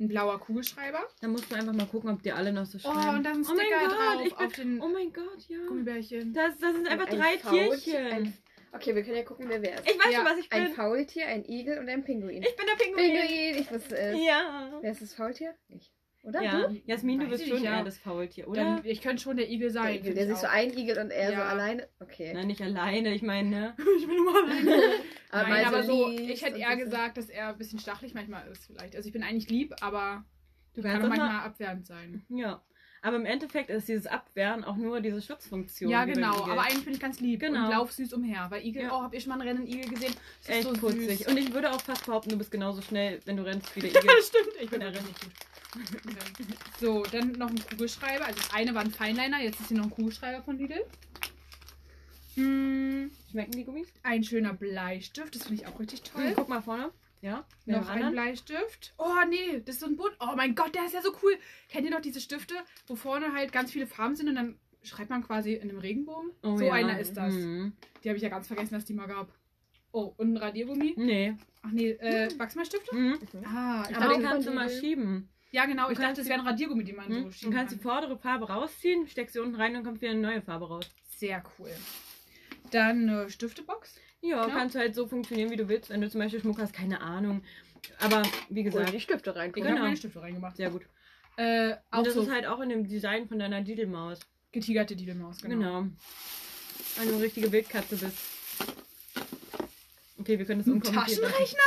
[0.00, 1.00] Ein blauer Kugelschreiber.
[1.20, 3.16] Da musst du einfach mal gucken, ob dir alle noch so Oh, schreiben.
[3.18, 5.48] und da ein Oh mein Sticker Gott, drauf ich bin- auf den Oh mein Gott,
[5.48, 5.58] ja.
[5.66, 6.32] Gummibärchen.
[6.32, 8.06] Das, das sind einfach Ein drei Faultier- Tierchen.
[8.12, 8.34] ein-
[8.70, 9.90] Okay, wir können ja gucken, wer wer ist.
[9.90, 10.74] Ich weiß Ja, schon, was ich Ein bin.
[10.74, 12.42] Faultier, ein Igel und ein Pinguin.
[12.42, 13.12] Ich bin der Pinguin.
[13.12, 14.18] Pinguin, ich wusste es.
[14.24, 14.78] Ja.
[14.82, 15.54] Wer ist das Faultier?
[15.70, 15.90] Ich.
[16.28, 16.80] Oder Ja, du?
[16.86, 17.78] Jasmin, du Weiß bist schon nicht, ja.
[17.78, 18.62] eher das Faultier, oder?
[18.62, 19.94] Dann, ich könnte schon der Igel Der sein.
[19.94, 20.52] Igel, find der ich sich so auch.
[20.52, 21.44] ein Igel und er so Ja.
[21.48, 21.88] alleine.
[22.00, 22.32] Okay.
[22.34, 23.76] Nein, nicht alleine, ich meine, ne?
[23.98, 24.82] Ich bin nur alleine.
[25.30, 28.46] Aber Nein, aber so, ich hätte eher so- gesagt, dass er ein bisschen stachelig manchmal
[28.48, 28.96] ist vielleicht.
[28.96, 30.24] Also ich bin eigentlich lieb, aber
[30.74, 31.44] Du kann kannst auch auch manchmal mal...
[31.44, 32.24] abwehrend sein.
[32.30, 32.62] Ja.
[33.02, 35.88] Aber im Endeffekt ist dieses Abwehren auch nur diese Schutzfunktion.
[35.90, 36.32] ja, genau.
[36.40, 36.52] Igel.
[36.52, 37.66] Aber eigentlich bin ich ganz lieb Genau.
[37.66, 38.46] und lauf süß umher.
[38.50, 38.92] Weil Igel, Ja.
[38.96, 40.14] oh, habt ihr schon mal einen Rennen Igel gesehen?
[40.40, 41.18] Das Echt ist so putzig.
[41.18, 41.26] süß.
[41.28, 43.90] Und ich würde auch fast behaupten, du bist genauso schnell, wenn du rennst wie der
[43.92, 44.14] ja, Igel.
[44.22, 44.48] stimmt.
[44.62, 44.90] Ich bin Ja.
[44.90, 45.32] da richtig gut.
[46.80, 48.24] So, dann noch ein Kugelschreiber.
[48.26, 50.84] Also das eine war ein Feinliner, jetzt ist hier noch ein Kugelschreiber von Lidl.
[52.34, 53.88] Hm, Schmecken die Gummis?
[54.02, 56.24] ein schöner Bleistift, das finde ich auch richtig toll.
[56.28, 56.90] Hm, guck mal vorne.
[57.20, 57.44] Ja.
[57.66, 58.12] Noch ein anderen.
[58.12, 58.94] Bleistift.
[58.96, 60.16] Oh nee, das ist so ein Bunt.
[60.20, 61.36] Oh mein Gott, der ist ja so cool.
[61.68, 62.54] Kennt ihr noch diese Stifte,
[62.86, 66.30] wo vorne halt ganz viele Farben sind und dann schreibt man quasi in einem Regenbogen?
[66.44, 66.72] Oh, so ja.
[66.74, 67.34] einer ist das.
[67.34, 67.72] Mhm.
[68.04, 69.32] Die habe ich ja ganz vergessen, dass die mal gab.
[69.90, 70.94] Oh, und ein Radiergummi.
[70.96, 71.34] Nee.
[71.62, 72.94] Ach nee, äh, Wachsmalstifte?
[72.94, 73.18] Mhm.
[73.44, 75.28] Ah, Ich aber den kannst du mal schieben.
[75.50, 77.14] Ja genau, du ich dachte, die- wäre ein Radiergummi, den man Mhm.
[77.14, 77.90] so Du schieben kannst die kann.
[77.90, 80.88] vordere Farbe rausziehen, steckst sie unten rein und kommt wieder eine neue Farbe raus.
[81.16, 81.70] Sehr cool.
[82.70, 83.96] Dann eine Stiftebox.
[84.20, 84.52] Ja, Ja.
[84.52, 85.90] kannst halt so funktionieren, wie du willst.
[85.90, 87.42] Wenn du zum Beispiel Schmuck hast, keine Ahnung.
[88.00, 89.62] Aber wie Oder gesagt, die Stifte Ich reingucken.
[89.62, 89.76] Genau.
[89.76, 90.56] habe meine Stifte reingemacht.
[90.56, 90.82] sehr gut.
[91.36, 94.18] Äh, auch Und das so ist halt auch in dem Design von deiner Didelmaus.
[94.50, 95.54] getigerte Didelmaus, genau.
[95.56, 95.80] Genau.
[96.96, 98.16] Wenn du eine richtige Wildkatze bist.
[100.18, 100.82] Okay, wir können das lassen.
[100.82, 101.58] Taschenrechner?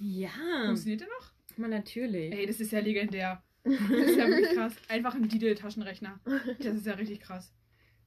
[0.00, 0.30] Ja,
[0.66, 1.23] Funktioniert der noch?
[1.58, 2.32] Mal natürlich.
[2.32, 3.42] Ey, das ist ja legendär.
[3.64, 4.74] Das ist ja wirklich krass.
[4.88, 6.20] Einfach ein Didel-Taschenrechner.
[6.58, 7.52] Das ist ja richtig krass.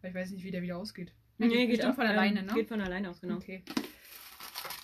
[0.02, 1.14] Weil ich weiß nicht, wie der wieder ausgeht.
[1.40, 2.54] Ja, Nee, geht bestimmt auch, von ähm, alleine, ne?
[2.54, 3.36] Geht von alleine aus, genau.
[3.36, 3.64] Okay.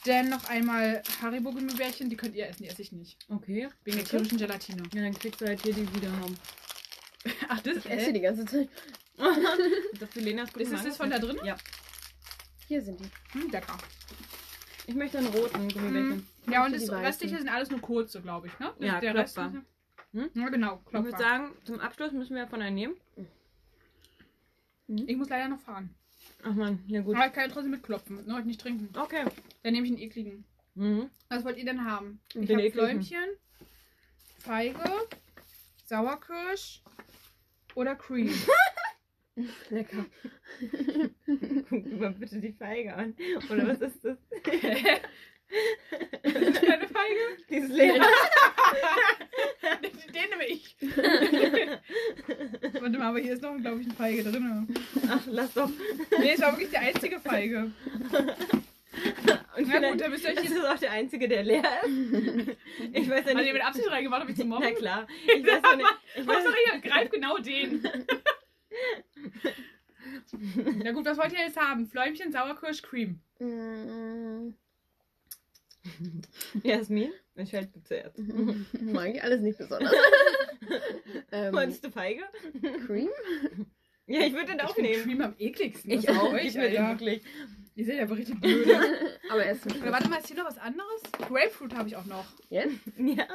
[0.05, 3.17] Dann noch einmal Haribo-Gummibärchen, die könnt ihr essen, die esse ich nicht.
[3.29, 3.69] Okay.
[3.83, 4.83] Wegen der tierischen Gelatine.
[4.93, 6.35] Ja, dann kriegst du halt hier die wieder haben.
[7.47, 8.67] Ach, das Ich esse die ganze Zeit.
[9.99, 11.37] das für Lenas Ist das das von da drin?
[11.43, 11.55] Ja.
[12.67, 13.39] Hier sind die.
[13.39, 13.77] Hm, lecker.
[14.87, 16.27] Ich möchte einen roten Gummibärchen.
[16.47, 16.91] Ja, und das.
[16.91, 18.73] Restliche sind alles nur kurze, glaube ich, ne?
[18.79, 19.63] Ja, der Rest klopfer.
[20.13, 20.29] Hm?
[20.33, 21.23] Ja, genau, Ich würde Klopfer.
[21.23, 22.95] sagen, zum Abschluss müssen wir von einem nehmen.
[24.87, 25.89] Ich muss leider noch fahren.
[26.43, 27.15] Ach man, ja gut.
[27.15, 28.89] Aber ich kann ja trotzdem mitklopfen, nur halt nicht trinken.
[28.97, 29.25] Okay.
[29.63, 30.43] Dann nehme ich einen ekligen.
[30.75, 31.09] Mhm.
[31.29, 32.19] Was wollt ihr denn haben?
[32.35, 32.69] Ich habe.
[32.71, 33.29] Fläumchen,
[34.39, 34.79] Feige,
[35.85, 36.81] Sauerkirsch
[37.75, 38.31] oder Cream.
[39.69, 40.05] Lecker.
[41.69, 43.15] Guck mal bitte die Feige an.
[43.49, 44.17] Oder was ist das?
[46.23, 47.19] Das ist keine Feige.
[47.49, 48.05] Dieses Leder.
[50.13, 50.75] Den nehme ich.
[52.81, 54.73] Warte mal, aber hier ist noch, glaube ich, eine Feige drin.
[55.09, 55.69] Ach, lass doch.
[56.19, 57.71] Nee, es war wirklich die einzige Feige.
[59.57, 60.55] Und Na gut, dann müsst ihr euch das jetzt...
[60.57, 61.89] ist auch der einzige, der leer ist.
[62.93, 63.47] Ich weiß ja Hat nicht.
[63.47, 64.65] ihr mit Absicht reingemacht, um mich zu mobben?
[64.69, 65.07] Na klar.
[65.25, 65.89] Ich weiß ja nicht.
[66.15, 66.45] Ich weiß,
[66.81, 67.83] greift genau den.
[70.83, 71.87] Na gut, was wollt ihr jetzt haben?
[71.87, 73.19] Fläumchen, Sauerkirsch, Cream.
[73.39, 74.53] Mm,
[76.63, 78.17] Jasmin, entscheid du zuerst.
[78.81, 79.91] Mag ich alles nicht besonders.
[81.31, 82.23] ähm, Wolltest du Feige?
[82.85, 83.09] Cream?
[84.05, 85.03] Ja, ich würde den Ich auch nehmen.
[85.03, 85.89] Cream am ekligsten.
[85.91, 86.33] Ich auch.
[86.33, 86.89] Ich würde Alter?
[86.89, 87.23] wirklich.
[87.75, 88.79] Ihr seid aber richtig blöde.
[89.31, 91.01] Aber er ist Oder warte mal, ist hier noch was anderes?
[91.27, 92.25] Grapefruit habe ich auch noch.
[92.49, 92.75] Jetzt?
[92.99, 93.25] Ja,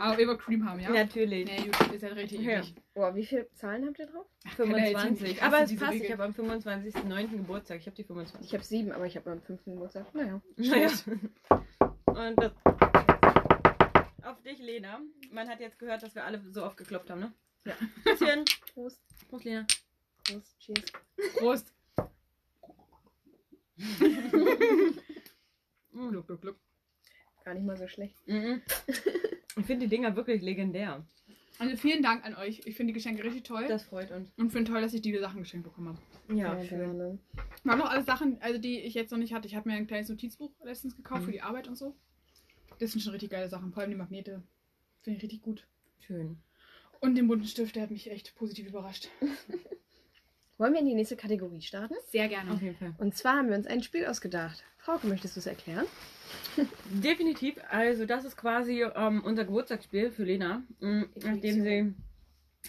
[0.00, 0.90] Aber wir wollen Cream haben, ja?
[0.90, 1.46] natürlich.
[1.46, 2.58] Nee, gut, ist halt richtig Ja.
[2.58, 2.74] eklig.
[2.94, 4.26] Boah, wie viele Zahlen habt ihr drauf?
[4.56, 5.22] kann ja jetzt 25.
[5.22, 5.92] nicht- ich hasse Aber es passt.
[5.92, 6.06] Regel.
[6.06, 7.30] Ich habe am 25.09.
[7.36, 7.78] Geburtstag.
[7.78, 8.48] Ich habe die 25.
[8.48, 10.12] Ich habe sieben, aber ich habe am fünften Geburtstag.
[10.14, 10.40] Naja.
[10.56, 10.90] Naja.
[12.06, 12.52] Und das.
[14.24, 15.00] Auf dich, Lena.
[15.30, 17.32] Man hat jetzt gehört, dass wir alle so oft geklopft haben, ne?
[17.64, 17.74] Ja.
[18.04, 18.44] Bisschen.
[18.74, 19.00] Prost.
[19.28, 19.64] Prost, Lena.
[20.24, 20.58] Prost.
[20.58, 20.92] Cheers.
[21.38, 21.72] Prost.
[25.92, 26.56] Gluck, gluck, gluck.
[27.44, 28.16] Gar nicht mal so schlecht.
[28.26, 28.62] Mhm.
[29.56, 31.04] Ich finde die Dinger wirklich legendär.
[31.58, 32.60] Also vielen Dank an euch.
[32.64, 33.66] Ich finde die Geschenke richtig toll.
[33.68, 34.30] Das freut uns.
[34.36, 36.36] und finde toll, dass ich diese Sachen geschenkt bekommen habe.
[36.38, 36.78] Ja, schön.
[36.78, 37.18] gerne.
[37.64, 39.46] War noch alles Sachen, also die ich jetzt noch nicht hatte.
[39.46, 41.26] Ich habe mir ein kleines Notizbuch letztens gekauft Mhm.
[41.26, 41.94] für die Arbeit und so.
[42.78, 43.72] Das sind schon richtig geile Sachen.
[43.72, 44.42] Vor allem die Magnete.
[45.02, 45.66] Finde ich richtig gut.
[46.00, 46.38] Schön.
[47.00, 49.08] Und den bunten Stift, der hat mich echt positiv überrascht.
[50.60, 51.94] Wollen wir in die nächste Kategorie starten?
[52.10, 52.50] Sehr gerne.
[52.50, 52.92] Auf jeden Fall.
[52.98, 54.62] Und zwar haben wir uns ein Spiel ausgedacht.
[54.76, 55.86] Frauke, möchtest du es erklären?
[57.02, 57.54] Definitiv.
[57.70, 61.94] Also das ist quasi ähm, unser Geburtstagsspiel für Lena, mm, nachdem sie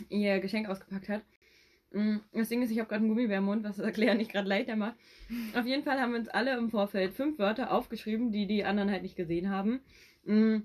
[0.07, 1.21] ihr Geschenk ausgepackt hat.
[1.91, 4.31] Mm, Das Ding ist, ich habe gerade einen Gummibär im Mund, was das Erklären nicht
[4.31, 4.95] gerade leichter macht.
[5.53, 8.89] Auf jeden Fall haben wir uns alle im Vorfeld fünf Wörter aufgeschrieben, die die anderen
[8.89, 9.81] halt nicht gesehen haben.
[10.23, 10.59] Mm,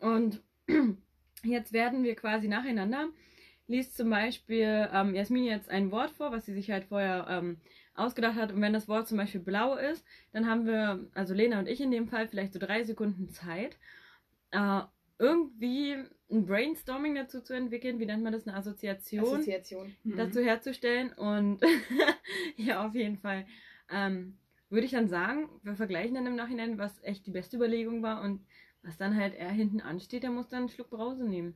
[0.00, 0.42] Und
[1.44, 3.06] jetzt werden wir quasi nacheinander.
[3.72, 7.56] Liest zum Beispiel ähm, Jasmin jetzt ein Wort vor, was sie sich halt vorher ähm,
[7.94, 8.52] ausgedacht hat.
[8.52, 11.80] Und wenn das Wort zum Beispiel blau ist, dann haben wir, also Lena und ich
[11.80, 13.76] in dem Fall, vielleicht so drei Sekunden Zeit,
[14.50, 14.82] äh,
[15.18, 15.96] irgendwie
[16.30, 17.98] ein Brainstorming dazu zu entwickeln.
[17.98, 18.46] Wie nennt man das?
[18.46, 19.94] Eine Assoziation Assoziation.
[20.04, 20.16] Mhm.
[20.16, 21.12] dazu herzustellen.
[21.12, 21.60] Und
[22.56, 23.46] ja, auf jeden Fall
[23.90, 24.38] ähm,
[24.70, 28.22] würde ich dann sagen, wir vergleichen dann im Nachhinein, was echt die beste Überlegung war
[28.22, 28.44] und
[28.82, 31.54] was dann halt eher hinten ansteht, der muss dann einen Schluck Brause nehmen.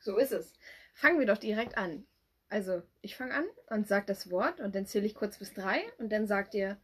[0.00, 0.54] So ist es.
[0.92, 2.06] Fangen wir doch direkt an.
[2.48, 5.80] Also, ich fange an und sage das Wort und dann zähle ich kurz bis drei
[5.98, 6.78] und dann sagt ihr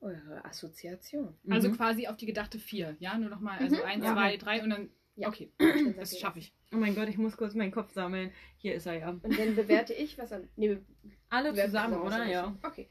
[0.00, 1.34] eure Assoziation.
[1.50, 1.76] Also Mhm.
[1.76, 2.94] quasi auf die gedachte vier.
[3.00, 3.58] Ja, nur nochmal.
[3.58, 3.82] Also Mhm.
[3.82, 4.12] eins, Ja.
[4.14, 4.90] zwei, drei und dann.
[5.16, 5.28] Ja.
[5.28, 6.54] Okay, Dann das schaffe ich.
[6.72, 8.30] Oh mein Gott, ich muss kurz meinen Kopf sammeln.
[8.58, 9.08] Hier ist er ja.
[9.08, 10.48] Und dann bewerte ich, was am.
[10.54, 10.78] Nee,
[11.30, 12.24] Alle zusammen, genau, oder?
[12.26, 12.56] Ja.
[12.62, 12.88] Okay.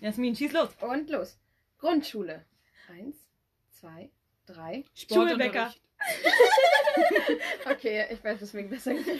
[0.00, 0.70] Jasmin, schieß los.
[0.80, 1.38] Und los.
[1.78, 2.46] Grundschule.
[2.88, 3.16] Eins,
[3.70, 4.10] zwei,
[4.46, 4.84] drei.
[4.94, 5.74] Schulbäcker.
[7.70, 9.04] Okay, ich weiß, weswegen besser geht.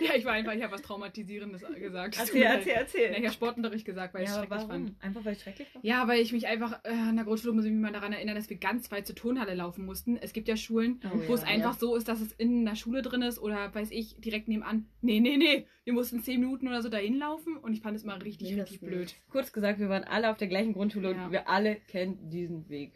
[0.00, 2.14] Ja, ich war einfach, ich habe was Traumatisierendes gesagt.
[2.14, 3.10] Es Erzähl, mir erzähl, erzähl.
[3.10, 4.70] Ja, ich habe Sportunterricht gesagt, weil ich es ja, schrecklich warum?
[4.70, 5.02] fand.
[5.02, 5.84] Einfach weil es schrecklich war?
[5.84, 8.36] Ja, weil ich mich einfach, äh, in der Grundschule muss ich mich mal daran erinnern,
[8.36, 10.16] dass wir ganz weit zur Turnhalle laufen mussten.
[10.16, 11.48] Es gibt ja Schulen, Oh, wo es ja.
[11.48, 14.86] einfach so ist, dass es in der Schule drin ist oder weiß ich, direkt nebenan.
[15.00, 15.66] Nee, nee, nee.
[15.82, 18.80] Wir mussten zehn Minuten oder so dahin laufen und ich fand es immer richtig, richtig
[18.80, 18.80] Mindestens.
[18.80, 19.14] blöd.
[19.30, 21.24] Kurz gesagt, wir waren alle auf der gleichen Grundschule Ja.
[21.26, 22.92] und wir alle kennen diesen Weg.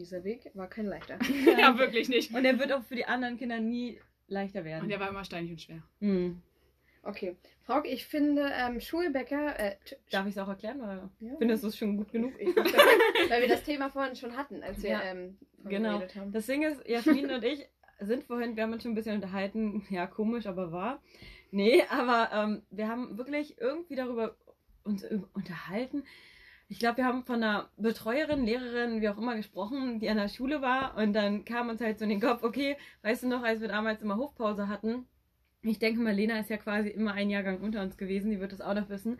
[0.00, 1.18] Dieser Weg war kein leichter.
[1.58, 2.32] ja, wirklich nicht.
[2.34, 4.84] Und er wird auch für die anderen Kinder nie leichter werden.
[4.84, 5.82] Und der war immer steinig und schwer.
[6.00, 6.40] Hm.
[7.02, 7.36] Okay.
[7.64, 9.58] Frauke, ich finde ähm, Schulbäcker.
[9.58, 9.76] Äh,
[10.10, 10.80] Darf ich es auch erklären?
[10.80, 11.32] Oder Ja.
[11.38, 12.32] findest du es schon gut genug?
[12.38, 12.56] Ich, ich,
[13.30, 15.98] weil wir das Thema vorhin schon hatten, als wir Ja, ähm, genau.
[15.98, 16.32] geredet haben.
[16.32, 17.66] Das Ding ist, Jasmin und ich
[18.00, 21.02] sind vorhin, wir haben uns schon ein bisschen unterhalten, ja, komisch, aber wahr.
[21.50, 24.36] Nee, aber ähm, wir haben wirklich irgendwie darüber
[24.84, 26.04] uns ü- unterhalten.
[26.70, 30.28] Ich glaube, wir haben von einer Betreuerin, Lehrerin, wie auch immer gesprochen, die an der
[30.28, 30.96] Schule war.
[30.96, 33.66] Und dann kam uns halt so in den Kopf, okay, weißt du noch, als wir
[33.66, 35.04] damals immer Hofpause hatten,
[35.62, 38.52] ich denke mal, Lena ist ja quasi immer ein Jahrgang unter uns gewesen, die wird
[38.52, 39.18] das auch noch wissen.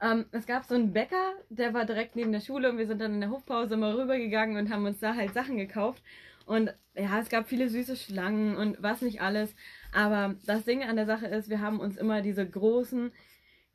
[0.00, 3.02] Ähm, es gab so einen Bäcker, der war direkt neben der Schule und wir sind
[3.02, 6.02] dann in der Hofpause immer rübergegangen und haben uns da halt Sachen gekauft.
[6.46, 9.54] Und ja, es gab viele süße Schlangen und was nicht alles.
[9.92, 13.12] Aber das Ding an der Sache ist, wir haben uns immer diese großen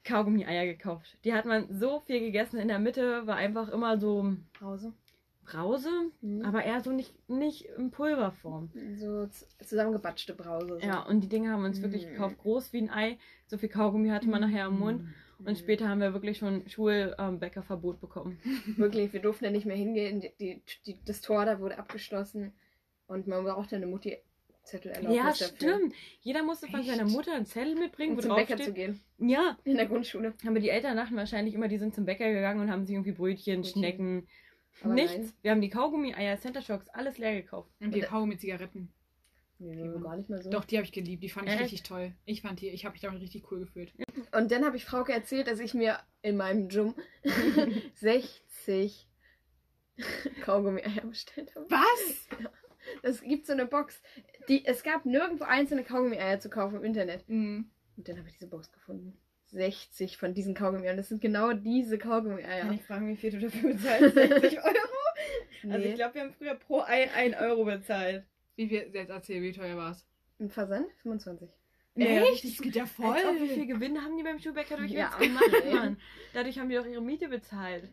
[0.04, 1.18] Kaugummi-Eier gekauft.
[1.24, 2.60] Die hat man so viel gegessen.
[2.60, 4.94] In der Mitte war einfach immer so Pause.
[5.46, 5.90] Brause,
[6.22, 6.44] Mhm.
[6.46, 8.70] aber eher so nicht, nicht in Pulverform.
[8.96, 9.28] So
[9.62, 10.80] zusammengebatschte Brause.
[10.82, 10.88] So.
[10.88, 12.12] Ja, und die Dinge haben wir uns wirklich Mhm.
[12.12, 12.38] gekauft.
[12.38, 13.18] Groß wie ein Ei.
[13.48, 15.02] So viel Kaugummi hatte man nachher im Mund.
[15.04, 15.14] Mhm.
[15.46, 18.40] Und später haben wir wirklich schon Schulbäckerverbot bekommen.
[18.78, 20.22] Wirklich, wir durften ja nicht mehr hingehen.
[20.40, 22.54] Die, die, das Tor da wurde abgeschlossen.
[23.08, 23.88] Und man brauchte eine
[24.74, 25.48] Mutti-Zettelerlaubnis Ja, dafür.
[25.48, 25.94] stimmt.
[26.22, 26.90] Jeder musste von Echt?
[26.90, 28.76] seiner Mutter einen Zettel mitbringen, Um wo zum Bäcker zu steht.
[28.76, 29.02] gehen.
[29.20, 30.34] Ja, In der Grundschule.
[30.46, 33.12] aber die Eltern dachten wahrscheinlich immer, die sind zum Bäcker gegangen und haben sich irgendwie
[33.12, 33.80] Brötchen, Brötchen.
[33.82, 34.28] Schnecken,
[34.82, 35.14] Aber nichts.
[35.18, 35.34] nein.
[35.42, 37.70] Wir haben die Kaugummi-Eier, Center Shocks, alles leer gekauft.
[37.80, 38.92] Und die Und- Kaugummi Zigaretten.
[39.60, 40.50] Nee, gar nicht mal so.
[40.50, 41.24] Doch, die habe ich geliebt.
[41.24, 41.64] Die fand ich Echt?
[41.64, 42.14] richtig toll.
[42.26, 43.94] Ich fand die, ich habe mich damit richtig cool gefühlt.
[44.36, 46.96] Und dann habe ich Frauke erzählt, dass ich mir in meinem Gym
[47.96, 49.08] 60
[50.42, 51.66] Kaugummi-Eier bestellt habe.
[51.70, 52.28] Was?
[53.04, 54.02] Es gibt so eine Box.
[54.50, 57.28] Die, es gab nirgendwo einzelne Kaugummi-Eier zu kaufen im Internet.
[57.30, 57.70] Mhm.
[57.98, 59.18] Und dann habe ich diese Box gefunden.
[59.48, 60.98] 60 von diesen Kaugummi-Eiern.
[60.98, 62.62] Das sind genau diese Kaugummi-Eier.
[62.66, 64.16] Kann ich fragen, wie viel du dafür bezahlst?
[64.16, 64.76] 60 Euro?
[65.64, 65.86] Also Nee.
[65.90, 68.26] ich glaube, wir haben früher pro Ei 1 Euro bezahlt.
[68.56, 70.06] Wie viel, jetzt erzähl, wie teuer war es?
[70.40, 71.50] Im Versand 25.
[71.96, 72.44] Echt?
[72.44, 73.14] Das geht ja voll.
[73.16, 75.74] Als ob, wie viel Gewinn haben die beim Schulbäcker durch Ja, uns gemacht, ey.
[75.74, 75.98] Mann?
[76.34, 77.88] Dadurch haben die doch ihre Miete bezahlt.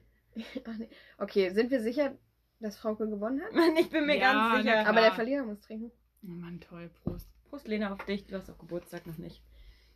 [0.64, 0.88] Ach nee.
[1.18, 2.16] Okay, sind wir sicher,
[2.60, 3.52] dass Frauke gewonnen hat?
[3.52, 4.86] Mann, ich bin mir Ja, ganz sicher.
[4.88, 5.92] Aber der Verlierer muss trinken.
[6.22, 6.90] Oh Mann, toll.
[7.02, 7.28] Prost.
[7.48, 8.26] Prost, Lena, auf dich.
[8.26, 9.42] Du hast auch Geburtstag noch nicht.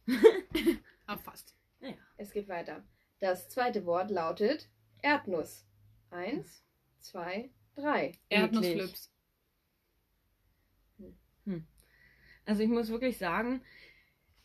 [1.06, 1.54] Ah, fast.
[2.16, 2.82] Es geht weiter.
[3.20, 4.70] Das zweite Wort lautet
[5.02, 5.66] Erdnuss.
[6.10, 6.64] Eins,
[6.98, 8.12] zwei, drei.
[8.30, 9.10] Erdnussflips.
[12.46, 13.62] Also ich muss wirklich sagen,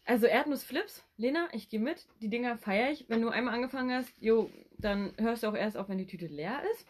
[0.05, 2.07] also Erdnussflips, Lena, ich gehe mit.
[2.21, 3.07] Die Dinger feiere ich.
[3.09, 6.27] Wenn du einmal angefangen hast, jo, dann hörst du auch erst auf, wenn die Tüte
[6.27, 6.85] leer ist.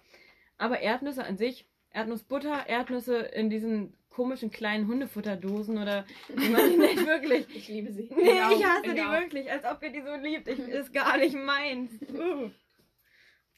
[0.57, 7.05] Aber Erdnüsse an sich, Erdnussbutter, Erdnüsse in diesen komischen kleinen Hundefutterdosen oder ich meine nicht
[7.05, 7.47] wirklich.
[7.55, 8.09] Ich liebe sie.
[8.13, 9.11] Nee, Ich auch, ich hasse ich die auch.
[9.13, 10.47] wirklich, als ob ihr die so liebt.
[10.49, 11.91] Ich, ist gar nicht meins.
[12.13, 12.49] Uh.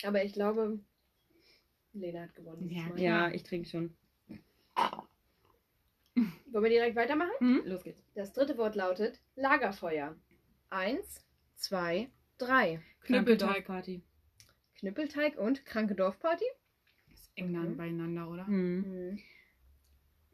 [0.04, 0.80] Aber ich glaube,
[1.94, 2.70] Lena hat gewonnen.
[2.70, 2.96] Ja.
[2.96, 3.96] Ja, ich trinke schon.
[6.52, 7.32] Wollen wir direkt weitermachen?
[7.40, 7.62] Hm?
[7.66, 8.04] Los geht's.
[8.14, 10.16] Das dritte Wort lautet Lagerfeuer.
[10.70, 12.82] Eins, zwei, drei.
[13.06, 13.66] Knüppelteig.
[13.66, 14.04] Party.
[14.80, 16.46] Knüppelteig und kranke Dorfparty?
[17.14, 17.78] Ist eng Mhm.
[17.78, 18.46] beieinander, oder?
[18.48, 18.82] Hm.
[19.12, 19.20] Mhm.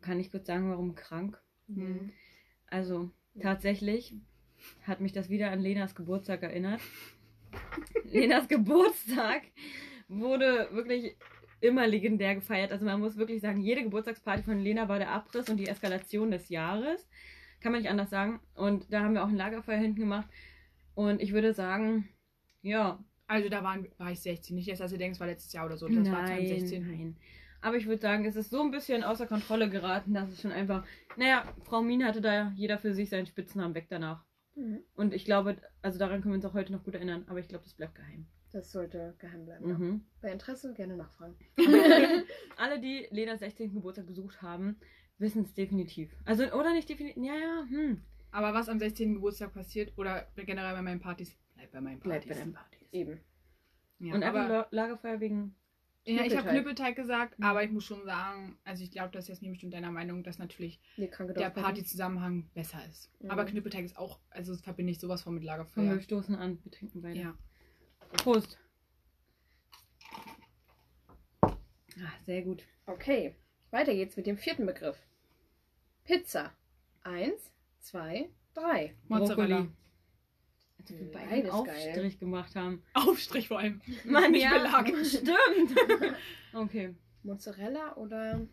[0.07, 1.37] Kann ich kurz sagen, warum krank?
[1.67, 2.13] Mhm.
[2.67, 4.13] Also, tatsächlich
[4.83, 6.79] hat mich das wieder an Lenas Geburtstag erinnert.
[8.05, 9.41] Lenas Geburtstag
[10.07, 11.17] wurde wirklich
[11.59, 12.71] immer legendär gefeiert.
[12.71, 16.31] Also man muss wirklich sagen, jede Geburtstagsparty von Lena war der Abriss und die Eskalation
[16.31, 17.05] des Jahres.
[17.59, 18.39] Kann man nicht anders sagen.
[18.55, 20.29] Und da haben wir auch ein Lagerfeuer hinten gemacht.
[20.95, 22.07] Und ich würde sagen,
[22.61, 24.55] ja, Also da waren, war ich 16.
[24.55, 25.89] Nicht jetzt, dass ihr denkt, es war letztes Jahr oder so.
[25.89, 26.87] Das war nein, 2016.
[26.87, 27.17] nein.
[27.61, 30.51] Aber ich würde sagen, es ist so ein bisschen außer Kontrolle geraten, dass es schon
[30.51, 34.23] einfach, naja, Frau Mien hatte da jeder für sich seinen Spitznamen weg danach.
[34.55, 34.83] Mhm.
[34.95, 37.47] Und ich glaube, also daran können wir uns auch heute noch gut erinnern, aber ich
[37.47, 38.27] glaube, das bleibt geheim.
[38.51, 39.69] Das sollte geheim bleiben.
[39.69, 39.77] Ja.
[39.77, 40.05] Mhm.
[40.21, 41.35] Bei Interesse gerne nachfragen.
[42.57, 43.73] Alle, die Lenas 16.
[43.73, 44.79] Geburtstag besucht haben,
[45.17, 46.15] wissen es definitiv.
[46.25, 48.01] Also, oder nicht definitiv, ja, ja, hm.
[48.31, 49.15] Aber was am 16.
[49.15, 52.37] Geburtstag passiert oder generell bei meinen Partys, bleibt bei meinen Bleibt Partys.
[52.37, 52.87] bei deinen Partys.
[52.91, 53.19] Eben.
[53.99, 55.55] Ja, Und einfach aber, La Lagerfeuer wegen,
[56.15, 56.95] ja, ich habe Knüppelteig.
[56.95, 57.45] Gesagt, Mhm.
[57.45, 60.37] aber ich muss schon sagen, also ich glaube, das ist jetzt bestimmt deiner Meinung, dass
[60.39, 61.49] natürlich Nee, der.
[61.49, 63.11] Partyzusammenhang besser ist.
[63.21, 63.29] Mhm.
[63.31, 65.95] Aber Knüppelteig ist auch, also das verbinde ich sowas von mit Lagerfeuer.
[65.95, 67.19] wir stoßen an, wir trinken beide.
[67.19, 67.37] Ja.
[68.23, 68.57] Prost.
[71.99, 72.63] Ah, sehr gut.
[72.85, 73.35] Okay,
[73.71, 74.97] weiter geht's mit dem vierten Begriff.
[76.03, 76.53] Pizza.
[77.03, 78.95] Eins, zwei, drei.
[79.07, 79.57] Mozzarella.
[79.61, 79.73] Brokkoli.
[80.89, 81.87] Als wir beide einen Beides geil.
[81.89, 82.83] Aufstrich gemacht haben.
[82.93, 83.81] Aufstrich vor allem.
[84.05, 84.87] Mann, Nicht ja, Belag.
[85.05, 86.15] stimmt.
[86.53, 86.95] okay.
[87.23, 88.47] Mozzarella oder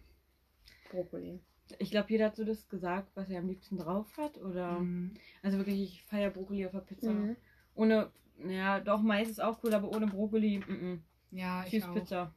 [0.90, 1.40] Brokkoli?
[1.78, 4.36] Ich glaube, jeder hat so das gesagt, was er am liebsten drauf hat.
[4.38, 5.14] Oder Mhm.
[5.42, 7.10] also wirklich, ich feiere Brokkoli auf der Pizza.
[7.10, 7.36] Mhm.
[7.74, 11.94] Ohne, naja, doch, Mais ist auch cool, aber ohne Brokkoli, mm Ja, ich Tschüss auch.
[11.94, 12.34] Pizza.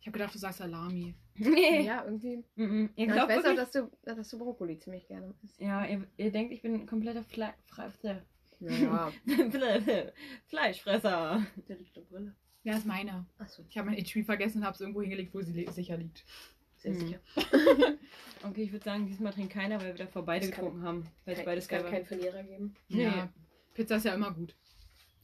[0.00, 1.14] Ich habe gedacht, du sagst Salami.
[1.38, 1.82] Nee.
[1.82, 2.38] Ja, irgendwie.
[2.54, 2.88] Mm -mm.
[2.96, 5.60] Ihr Ja, ich glaubt weiß auch, dass du, dass du Brokkoli ziemlich gerne isst.
[5.60, 8.22] ja, ihr, ihr denkt, ich bin ein kompletter Fle Fre
[8.60, 9.12] Ja.
[9.50, 10.12] Fle
[10.46, 11.46] Fleischfresser.
[11.68, 12.34] Der liegt eine Brille.
[12.64, 13.26] Ja, ist meine.
[13.38, 15.96] Achso, Ich habe mein Etui vergessen und habe es irgendwo hingelegt, wo sie li- sicher
[15.96, 16.24] liegt.
[16.76, 16.98] sehr Mhm.
[16.98, 17.20] sicher.
[18.42, 21.06] Okay, ich würde sagen, diesmal trinkt keiner, weil wir davor beide Es kann- getrunken haben.
[21.24, 22.74] Weil es Kein, beides es kann keinen Verlierer geben.
[22.88, 23.04] Nee.
[23.04, 23.32] Ja.
[23.74, 24.54] Pizza ist ja immer gut.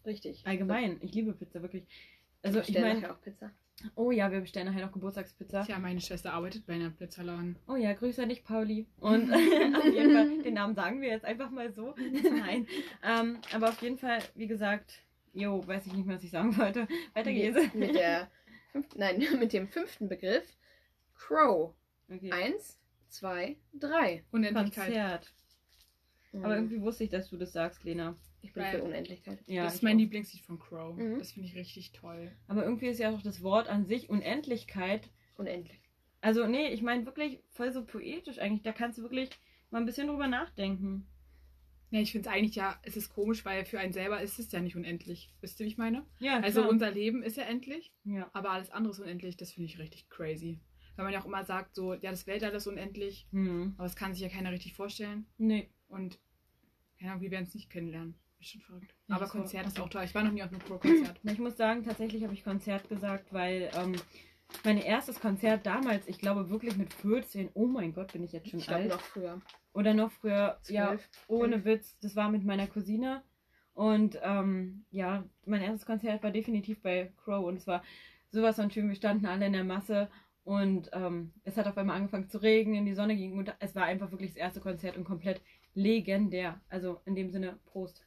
[0.05, 0.43] Richtig.
[0.47, 1.85] Allgemein, ich liebe Pizza, wirklich.
[2.43, 3.53] Also Ich ich meine, auch Pizza.
[3.95, 5.65] Oh ja, wir bestellen nachher noch Geburtstagspizza.
[5.65, 7.59] Tja, meine Schwester arbeitet bei einer Pizzaladen.
[7.69, 8.87] Oh ja, Grüße an dich, Pauli.
[8.99, 11.95] Und auf jeden Fall, den Namen sagen wir jetzt einfach mal so.
[12.23, 12.67] Nein.
[13.03, 16.57] Ähm, aber auf jeden Fall, wie gesagt, jo, weiß ich nicht mehr, was ich sagen
[16.57, 16.87] wollte.
[17.15, 17.57] Weiter geht's.
[17.57, 18.31] Mit, mit der
[18.95, 20.57] nein, mit dem fünften Begriff.
[21.15, 21.75] Crow.
[22.09, 22.33] Okay.
[22.33, 24.25] Eins, zwei, drei.
[24.31, 24.87] Unendlichkeit.
[24.87, 25.33] Konzert.
[26.33, 26.45] Mhm.
[26.45, 28.17] Aber irgendwie wusste ich, dass du das sagst, Lena.
[28.43, 29.39] Ich bin Weil- für Unendlichkeit.
[29.47, 30.01] Ja, das ist mein auch.
[30.01, 30.97] Lieblingslied von Crow.
[30.97, 31.19] Mhm.
[31.19, 32.31] Das finde ich richtig toll.
[32.49, 35.09] Aber irgendwie ist ja auch das Wort an sich Unendlichkeit.
[35.37, 35.81] Unendlich.
[36.21, 38.63] Also, nee, ich meine wirklich voll so poetisch eigentlich.
[38.63, 39.31] Da kannst du wirklich
[39.71, 41.07] mal ein bisschen drüber nachdenken.
[41.91, 44.51] Ja, ich finde es eigentlich ja, es ist komisch, weil für einen selber ist es
[44.51, 45.31] ja nicht unendlich.
[45.41, 46.07] Wisst ihr, wie ich meine?
[46.21, 46.71] Ja, Also klar.
[46.73, 48.31] unser Leben ist ja endlich, Ja.
[48.33, 49.37] aber alles andere ist unendlich.
[49.37, 50.59] Das finde ich richtig crazy.
[50.97, 53.75] Weil man ja auch immer sagt, so, ja, das Weltall ist unendlich, Hm.
[53.77, 55.27] aber das kann sich ja keiner richtig vorstellen.
[55.39, 55.69] Nee.
[55.89, 56.19] Und
[56.99, 58.15] keine Ahnung, wir werden es nicht kennenlernen.
[58.43, 58.93] Ist schon verrückt.
[59.07, 60.03] Ja, aber Konzert ist auch toll.
[60.03, 61.21] Ich war noch nie auf einem Crow-Konzert.
[61.33, 63.95] Ich muss sagen, tatsächlich habe ich Konzert gesagt, weil ähm,
[64.65, 68.51] mein erstes Konzert damals, ich glaube wirklich mit 14, oh mein Gott, bin ich jetzt
[68.51, 68.91] schon Ich glaube alt.
[68.91, 69.41] noch früher.
[69.75, 71.09] Oder noch früher, ja, Zwölf.
[71.29, 73.23] ohne Witz, das war mit meiner Cousine.
[73.75, 77.85] Und ähm, ja, mein erstes Konzert war definitiv bei Crow und es war
[78.33, 78.89] sowas von schön.
[78.89, 80.11] Wir standen alle in der Masse
[80.43, 83.85] und ähm, es hat auf einmal angefangen zu regnen, die Sonne ging und es war
[83.85, 85.41] einfach wirklich das erste Konzert und komplett
[85.75, 86.61] legendär.
[86.69, 88.05] Also in dem Sinne, Prost.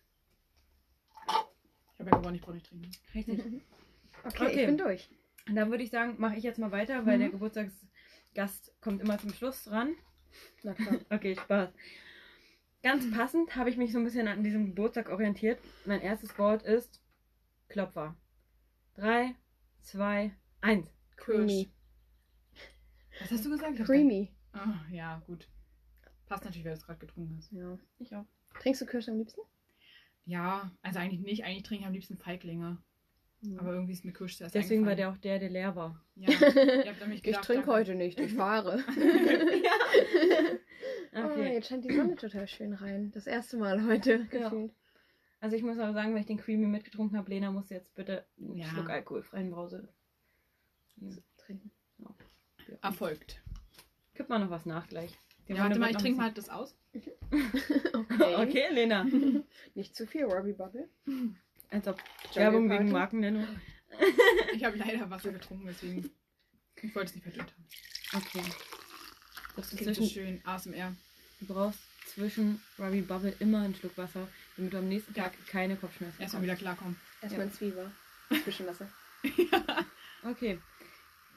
[1.95, 2.91] Ich habe ja gewonnen, ich brauche nicht trinken.
[3.13, 3.39] Richtig.
[3.39, 3.61] Okay,
[4.25, 4.59] Okay.
[4.61, 5.09] ich bin durch.
[5.47, 7.21] Und dann würde ich sagen, mache ich jetzt mal weiter, weil Mhm.
[7.21, 9.95] der Geburtstagsgast kommt immer zum Schluss ran.
[10.63, 10.95] Na klar.
[11.09, 11.69] Okay, Spaß.
[12.83, 15.59] Ganz passend habe ich mich so ein bisschen an diesem Geburtstag orientiert.
[15.85, 17.01] Mein erstes Wort ist
[17.67, 18.15] Klopfer.
[18.95, 19.35] Drei,
[19.81, 20.87] zwei, eins.
[21.15, 21.71] Creamy.
[23.21, 23.77] Was hast du gesagt?
[23.85, 24.31] Creamy.
[24.53, 25.47] Ah, ja, gut.
[26.27, 27.51] Passt natürlich, weil du es gerade getrunken hast.
[27.51, 27.77] Ja.
[27.99, 28.25] Ich auch.
[28.59, 29.41] Trinkst du Kirsch am liebsten?
[30.25, 31.43] Ja, also eigentlich nicht.
[31.45, 32.77] Eigentlich trinke ich am liebsten Feiglinge.
[33.57, 36.01] Aber irgendwie ist mir Kirsch zuerst Deswegen war der auch der, der leer war.
[36.15, 36.29] Ja,
[37.11, 38.83] ich gedacht, trinke da- heute nicht, ich fahre.
[41.17, 41.53] Oh, Okay.
[41.53, 43.09] jetzt scheint die Sonne total schön rein.
[43.11, 44.49] Das erste Mal heute Ja.
[44.49, 44.73] gefühlt.
[45.39, 48.25] Also ich muss aber sagen, weil ich den Creamy mitgetrunken habe, Lena muss jetzt bitte
[48.37, 48.65] einen Ja.
[48.65, 49.87] Schluck alkoholfreien Brause.
[51.37, 51.71] Trinken.
[52.81, 53.41] Erfolgt.
[54.13, 55.17] Kipp mal noch was nach gleich.
[55.47, 56.75] Ja, warte mal, ich trinke mal das aus.
[57.93, 58.35] Okay.
[58.35, 59.03] Okay, Lena.
[59.75, 60.87] Nicht zu viel Robbie Bubble.
[61.69, 61.97] Als ob
[62.33, 63.47] Werbung wegen Markennennung.
[64.53, 66.09] Ich habe leider Wasser getrunken, deswegen.
[66.81, 68.23] Ich wollte es nicht verdünnt haben.
[68.23, 68.43] Okay.
[69.55, 70.41] Das ist zwischen, schön.
[70.45, 70.95] ASMR.
[71.39, 75.75] du brauchst zwischen Ruby Bubble immer einen Schluck Wasser, damit du am nächsten Tag keine
[75.75, 76.95] Kopfschmerzen Erstmal wieder klarkommen.
[77.21, 77.91] Erstmal ein Zwieber.
[78.43, 78.89] Zwischenwasser.
[80.23, 80.59] Okay.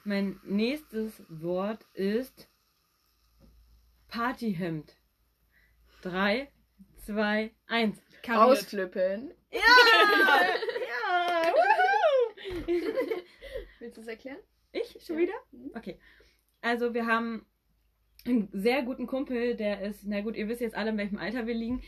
[0.03, 2.47] Mein nächstes Wort ist
[4.09, 4.95] Partyhemd.
[6.01, 6.49] Drei,
[6.97, 7.97] zwei, eins.
[8.23, 8.59] Kariert.
[8.59, 9.33] Ausflippen.
[9.51, 9.59] Ja!
[10.89, 11.53] ja!
[13.79, 14.37] Willst du es erklären?
[14.71, 15.21] Ich schon Ja.
[15.23, 15.33] wieder?
[15.73, 15.99] Okay.
[16.61, 17.45] Also wir haben
[18.25, 21.47] einen sehr guten Kumpel, der ist, na gut, ihr wisst jetzt alle, in welchem Alter
[21.47, 21.81] wir liegen.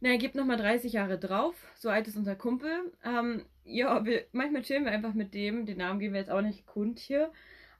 [0.00, 1.54] Na, er gibt nochmal 30 Jahre drauf.
[1.76, 2.92] So alt ist unser Kumpel.
[3.04, 5.64] Ähm, ja, wir, manchmal chillen wir einfach mit dem.
[5.64, 7.32] Den Namen geben wir jetzt auch nicht kund hier.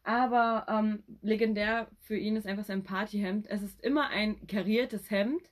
[0.04, 3.46] Aber ähm, legendär für ihn ist einfach sein Partyhemd.
[3.48, 5.42] Es ist immer ein kariertes Hemd.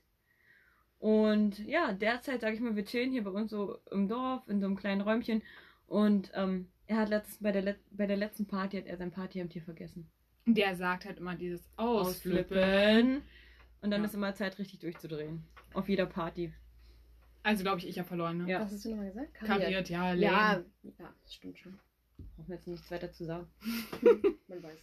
[0.99, 4.59] Und ja, derzeit, sage ich mal, wir chillen hier bei uns so im Dorf, in
[4.59, 5.41] so einem kleinen Räumchen.
[5.87, 9.11] Und ähm, er hat letztens bei der, Let bei der letzten Party hat er sein
[9.11, 10.09] Partyhemd hier vergessen.
[10.45, 12.57] Der sagt halt immer dieses Ausflippen.
[12.57, 13.21] Ausflippen.
[13.81, 14.07] Und dann Ja.
[14.07, 15.43] ist immer Zeit, richtig durchzudrehen.
[15.73, 16.53] Auf jeder Party.
[17.43, 18.39] Also glaube ich, ich habe verloren.
[18.39, 18.49] Ne?
[18.51, 18.59] Ja.
[18.59, 19.33] Was hast du nochmal gesagt?
[19.33, 20.11] Kariert, ja.
[20.13, 20.21] lame.
[20.21, 21.79] Ja, ja, das stimmt schon.
[22.35, 23.47] Brauchen wir jetzt nichts weiter zu sagen.
[24.47, 24.79] Man weiß.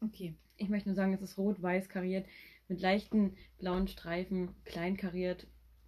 [0.00, 0.34] Okay.
[0.56, 2.26] Ich möchte nur sagen, es ist rot-weiß kariert,
[2.68, 5.46] mit leichten blauen Streifen, klein kariert,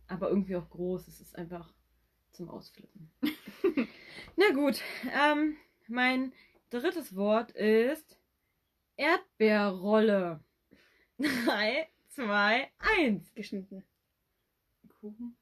[0.09, 1.07] aber irgendwie auch groß.
[1.09, 1.73] Es ist einfach
[2.33, 3.11] zum Ausflippen.
[4.37, 5.57] Na gut, ähm,
[5.89, 6.33] mein
[6.71, 8.19] drittes Wort ist
[8.97, 10.41] Erdbeerrolle.
[11.19, 13.33] Drei, zwei, eins.
[13.35, 13.85] Geschnitten.
[15.01, 15.37] Kuchen?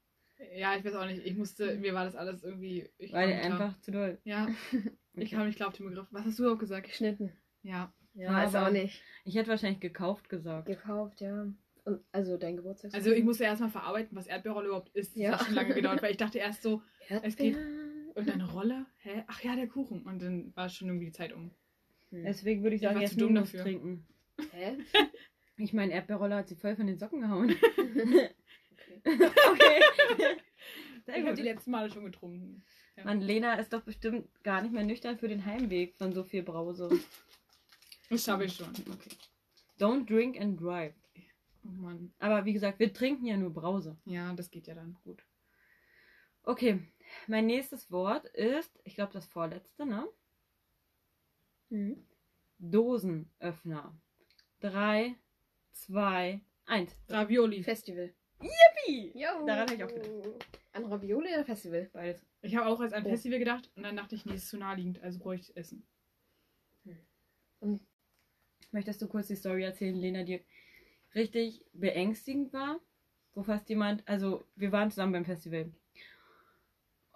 [0.55, 1.25] Ja, ich weiß auch nicht.
[1.25, 2.89] Ich musste, mir war das alles irgendwie.
[2.97, 4.19] Ich Weil einfach zu doll.
[4.23, 4.47] Ja,
[5.17, 6.07] ich kam nicht klar auf den Begriff.
[6.11, 6.87] Was hast du auch gesagt?
[6.87, 7.31] Geschnitten.
[7.63, 7.93] Ja.
[8.13, 9.01] Ja, ist aber- auch nicht.
[9.25, 10.67] Ich hätte wahrscheinlich gekauft gesagt.
[10.67, 11.47] Gekauft, ja.
[11.83, 12.93] Und, also dein Geburtstag.
[12.93, 15.15] Also ich musste erstmal verarbeiten, was Erdbeerrolle überhaupt ist.
[15.15, 15.31] Das Ja.
[15.33, 18.11] hat schon lange gedauert, weil ich dachte erst so, es geht- Erdbeeren.
[18.15, 18.85] und eine Rolle?
[18.99, 19.23] Hä?
[19.27, 20.01] Ach ja, der Kuchen.
[20.03, 21.51] Und dann war schon irgendwie die Zeit um.
[22.11, 22.23] Hm.
[22.23, 23.61] Deswegen würde ich Ich sagen, war jetzt zu dumm dafür.
[23.61, 24.07] trinken.
[24.51, 24.77] Hä?
[25.57, 27.55] Ich meine, Erdbeerrolle hat sie voll von den Socken gehauen.
[29.05, 29.81] okay.
[30.11, 30.35] okay.
[31.07, 32.61] Ich habe die letzten Male schon getrunken.
[32.97, 33.05] Ja.
[33.05, 36.43] Mann, Lena ist doch bestimmt gar nicht mehr nüchtern für den Heimweg von so viel
[36.43, 36.89] Brause.
[38.09, 38.69] Das schaffe ich schon.
[38.69, 39.09] Okay.
[39.79, 40.93] Don't drink and drive.
[41.65, 42.13] Oh Mann.
[42.19, 43.97] Aber wie gesagt, wir trinken ja nur Brause.
[44.05, 45.23] Ja, das geht ja dann gut.
[46.43, 46.79] Okay,
[47.27, 50.07] mein nächstes Wort ist, ich glaube das vorletzte, ne?
[51.69, 52.05] Mhm.
[52.59, 53.93] Dosenöffner.
[54.59, 55.15] Drei,
[55.71, 56.95] zwei, eins.
[57.09, 57.63] Ravioli.
[57.63, 58.13] Festival.
[58.41, 59.11] Yippie!
[59.15, 59.45] Jo.
[59.45, 60.59] Daran habe ich auch gedacht.
[60.75, 61.89] An Ravioli oder Festival?
[61.93, 62.25] Beides.
[62.41, 63.09] Ich habe auch als ein Oh.
[63.09, 65.87] Festival gedacht und dann dachte ich, nee, ist zu naheliegend, also bräuchte ich Essen.
[68.71, 70.41] Möchtest du kurz die Story erzählen, Lena, die
[71.15, 72.79] richtig beängstigend war?
[73.33, 75.71] Wo fast jemand, also wir waren zusammen beim Festival.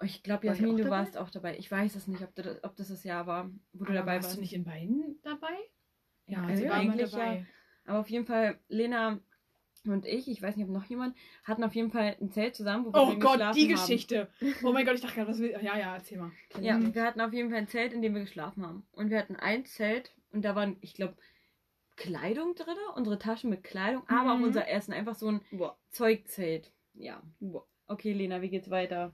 [0.02, 0.98] Ich glaube, Jasmin, du dabei?
[0.98, 1.58] warst auch dabei.
[1.58, 4.16] Ich weiß es nicht, ob, du, ob das das Jahr war, wo du Aber dabei
[4.16, 4.38] warst warst.
[4.38, 5.54] du nicht in beiden dabei?
[6.28, 7.40] Ja, sie also eigentlich dabei.
[7.40, 7.46] ja.
[7.86, 9.20] Aber auf jeden Fall, Lena
[9.86, 12.86] und ich, ich weiß nicht, ob noch jemand, hatten auf jeden Fall ein Zelt zusammen,
[12.86, 13.68] wo wir Oh Gott, die haben.
[13.70, 14.30] Geschichte.
[14.64, 15.52] Oh mein Gott, ich dachte gerade, was will.
[15.62, 16.32] Ja, ja, erzähl mal.
[16.60, 16.94] Ja, Mhm.
[16.94, 18.86] wir hatten auf jeden Fall ein Zelt, in dem wir geschlafen haben.
[18.92, 21.16] Und wir hatten ein Zelt und da waren, ich glaube,
[21.96, 24.44] Kleidung drin, unsere Taschen mit Kleidung, aber auch Mhm.
[24.46, 24.94] unser Essen.
[24.94, 25.78] Einfach so ein Boah.
[25.90, 26.72] Zeugzelt.
[26.94, 27.22] Ja.
[27.40, 27.66] Boah.
[27.88, 29.14] Okay, Lena, wie geht's weiter?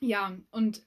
[0.00, 0.82] Ja, und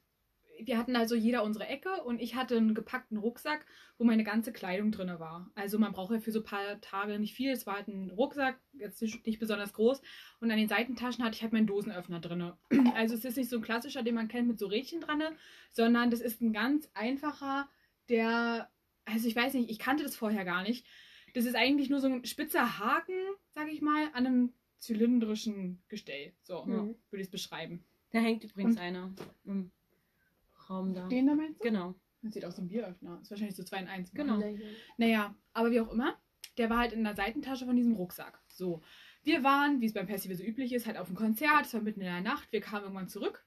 [0.66, 3.66] wir hatten also jeder unsere Ecke und ich hatte einen gepackten Rucksack,
[3.98, 5.50] wo meine ganze Kleidung drin war.
[5.56, 7.52] Also man braucht ja für so ein paar Tage nicht viel.
[7.52, 10.02] Es war halt ein Rucksack, jetzt nicht nicht besonders groß.
[10.40, 12.52] Und an den Seitentaschen hatte ich halt meinen Dosenöffner drin.
[12.96, 15.22] Also es ist nicht so ein klassischer, den man kennt mit so Rädchen dran,
[15.72, 17.70] sondern das ist ein ganz einfacher,
[18.10, 18.70] der,
[19.06, 20.86] also ich weiß nicht, ich kannte das vorher gar nicht.
[21.34, 23.14] Das ist eigentlich nur so ein spitzer Haken,
[23.54, 26.34] sag ich mal, an einem zylindrischen Gestell.
[26.44, 26.96] So Mhm.
[27.10, 27.84] würde ich es beschreiben.
[28.12, 29.14] Da hängt übrigens Und- einer
[29.46, 29.72] im
[30.72, 31.08] Raum da.
[31.08, 31.64] Den da meinst du?
[31.64, 31.96] Genau.
[32.22, 33.20] Das sieht aus wie ein Bieröffner.
[33.22, 34.12] Ist wahrscheinlich so 2 in 1.
[34.14, 34.40] Genau.
[34.98, 36.18] Naja, aber wie auch immer,
[36.58, 38.40] der war halt in der Seitentasche von diesem Rucksack.
[38.48, 38.82] So.
[39.24, 41.66] Wir waren, wie es beim Festival so üblich ist, halt auf dem Konzert.
[41.66, 42.52] Es war mitten in der Nacht.
[42.52, 43.46] Wir kamen irgendwann zurück.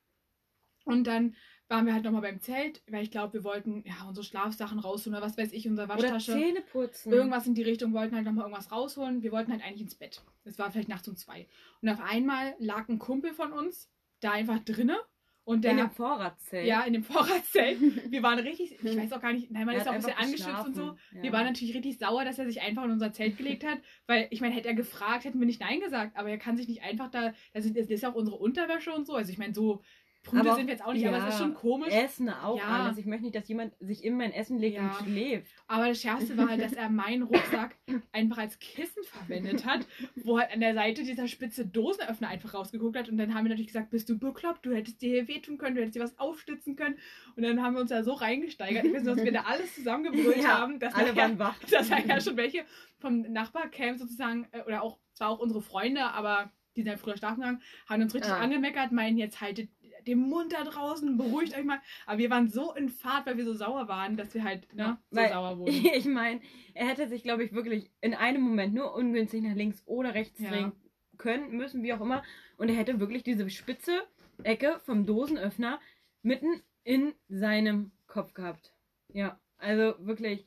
[0.84, 1.34] Und dann
[1.68, 5.16] waren wir halt nochmal beim Zelt, weil ich glaube, wir wollten ja unsere Schlafsachen rausholen
[5.16, 6.32] oder was weiß ich, unsere Oder Waschtasche.
[6.32, 7.12] Zähne putzen.
[7.12, 9.22] Irgendwas in die Richtung, wollten halt nochmal irgendwas rausholen.
[9.22, 10.22] Wir wollten halt eigentlich ins Bett.
[10.44, 11.48] Es war vielleicht nachts um zwei.
[11.80, 14.98] Und auf einmal lag ein Kumpel von uns da einfach drinne.
[15.44, 16.66] Und der In dem Vorratszelt.
[16.66, 17.78] ja, in dem Vorratszelt.
[18.10, 20.12] Wir waren richtig, ich weiß auch gar nicht, nein, man Er ist auch ein bisschen
[20.12, 20.92] einfach angeschwipst und so.
[20.92, 21.22] geschlafen.
[21.22, 24.26] Wir waren natürlich richtig sauer, dass er sich einfach in unser Zelt gelegt hat, weil
[24.30, 26.82] ich meine, hätte er gefragt, hätten wir nicht Nein gesagt, aber er kann sich nicht
[26.82, 29.52] einfach da, das ist, das ist ja auch unsere Unterwäsche und so, also ich meine,
[29.54, 29.82] so,
[30.24, 31.92] Brüder Aber- sind wir jetzt auch nicht, aber ja, es ist schon komisch.
[31.92, 32.64] Essen auch Ja.
[32.84, 32.98] alles.
[32.98, 34.88] Ich möchte nicht, dass jemand sich in mein Essen legt Ja.
[34.98, 35.52] und schläft.
[35.68, 37.76] Aber das Schärfste war halt, dass er meinen Rucksack
[38.10, 42.96] einfach als Kissen verwendet hat, wo halt an der Seite dieser spitze Dosenöffner einfach rausgeguckt
[42.96, 43.08] hat.
[43.08, 44.64] Und dann haben wir natürlich gesagt, bist du bekloppt?
[44.64, 46.96] Du hättest dir hier wehtun können, du hättest dir was aufstützen können.
[47.36, 48.84] Und dann haben wir uns da so reingesteigert.
[48.86, 51.58] Ich weiß nicht, dass wir da alles zusammengebrüllt Ja, haben, dass Alle nachher, waren wach.
[51.70, 52.64] dass nachher schon welche
[52.98, 57.16] vom Nachbarcamp sozusagen, äh, oder auch, zwar auch unsere Freunde, aber die sind ja früher
[57.16, 58.40] schlafen gegangen, haben uns richtig Ah.
[58.40, 59.68] angemeckert, meinen jetzt haltet
[60.06, 61.80] den Mund da draußen, beruhigt euch mal.
[62.06, 64.98] Aber wir waren so in Fahrt, weil wir so sauer waren, dass wir halt ne,
[65.10, 65.72] so Weil- sauer wurden.
[65.72, 66.40] Ich meine,
[66.74, 70.38] er hätte sich, glaube ich, wirklich in einem Moment nur ungünstig nach links oder rechts
[70.40, 70.50] Ja.
[70.50, 70.72] drehen
[71.18, 72.22] können, müssen, wie auch immer.
[72.56, 74.02] Und er hätte wirklich diese spitze
[74.42, 75.80] Ecke vom Dosenöffner
[76.22, 78.72] mitten in seinem Kopf gehabt.
[79.12, 80.46] Ja, also wirklich.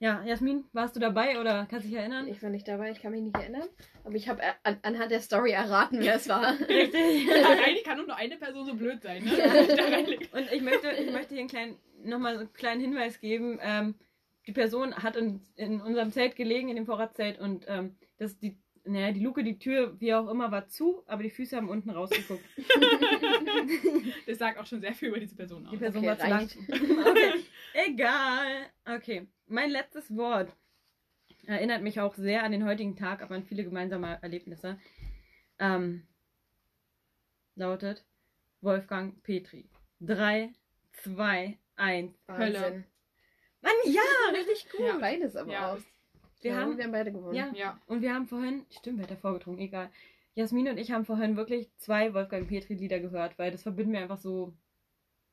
[0.00, 2.28] Ja, Jasmin, warst du dabei oder kannst dich erinnern?
[2.28, 3.68] Ich war nicht dabei, ich kann mich nicht erinnern.
[4.04, 6.52] Aber ich habe an, anhand der Story erraten, wer es war.
[6.68, 7.28] Richtig.
[7.64, 9.32] Eigentlich kann nur eine Person so blöd sein, ne?
[10.32, 13.58] Und ich möchte, ich möchte hier einen kleinen, nochmal so einen kleinen Hinweis geben.
[13.60, 13.96] Ähm,
[14.46, 18.56] die Person hat in, in unserem Zelt gelegen, in dem Vorratszelt, und ähm, das die,
[18.84, 21.90] naja, die Luke, die Tür, wie auch immer, war zu, aber die Füße haben unten
[21.90, 22.44] rausgeguckt.
[24.26, 25.72] Das sagt auch schon sehr viel über diese Person aus.
[25.72, 26.48] Die Person Okay, war zu lang.
[27.10, 27.32] Okay.
[27.86, 28.66] Egal.
[28.86, 29.28] Okay.
[29.46, 30.54] Mein letztes Wort
[31.46, 34.78] erinnert mich auch sehr an den heutigen Tag, aber an viele gemeinsame Erlebnisse.
[35.60, 36.06] Ähm,
[37.54, 38.04] lautet
[38.60, 39.68] Wolfgang Petri.
[40.00, 40.52] Drei,
[40.92, 42.14] zwei, eins.
[42.26, 42.84] Wahnsinn.
[43.62, 44.02] Mann, ja,
[44.32, 44.80] richtig gut.
[44.86, 44.98] Ja.
[44.98, 45.72] Beides aber Ja.
[45.74, 45.78] auch.
[46.40, 47.34] Wir ja, haben- wir haben beide gewonnen.
[47.34, 47.52] Ja.
[47.54, 47.80] Ja.
[47.86, 49.90] Und wir haben vorhin, stimmt, wer hat davor getrunken, egal.
[50.34, 54.00] Jasmin und ich haben vorhin wirklich zwei Wolfgang Petri Lieder gehört, weil das verbinden wir
[54.00, 54.52] einfach so,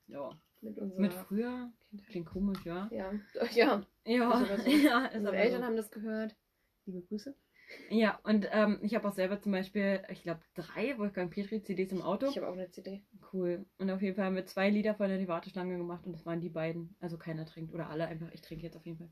[0.07, 0.31] ja,
[0.61, 1.71] Mit unserer mit früher.
[1.89, 2.09] Kindheit.
[2.09, 2.89] Klingt komisch, ja.
[2.91, 3.11] Ja,
[3.53, 3.83] ja.
[4.05, 4.69] Ja, Ist aber so.
[4.69, 5.67] ja, ist Unsere Eltern so.
[5.67, 6.35] haben das gehört.
[6.85, 7.35] Liebe Grüße.
[7.89, 11.91] Ja, und ähm, ich habe auch selber zum Beispiel, ich glaube, drei Wolfgang Petri CDs
[11.91, 12.27] im Auto.
[12.27, 13.03] Ich habe auch eine CD.
[13.33, 13.65] Cool.
[13.79, 16.41] Und auf jeden Fall haben wir zwei Lieder von der Warteschlange gemacht und das waren
[16.41, 16.95] die beiden.
[16.99, 18.31] Also keiner trinkt oder alle einfach.
[18.33, 19.09] Ich trinke jetzt auf jeden Fall.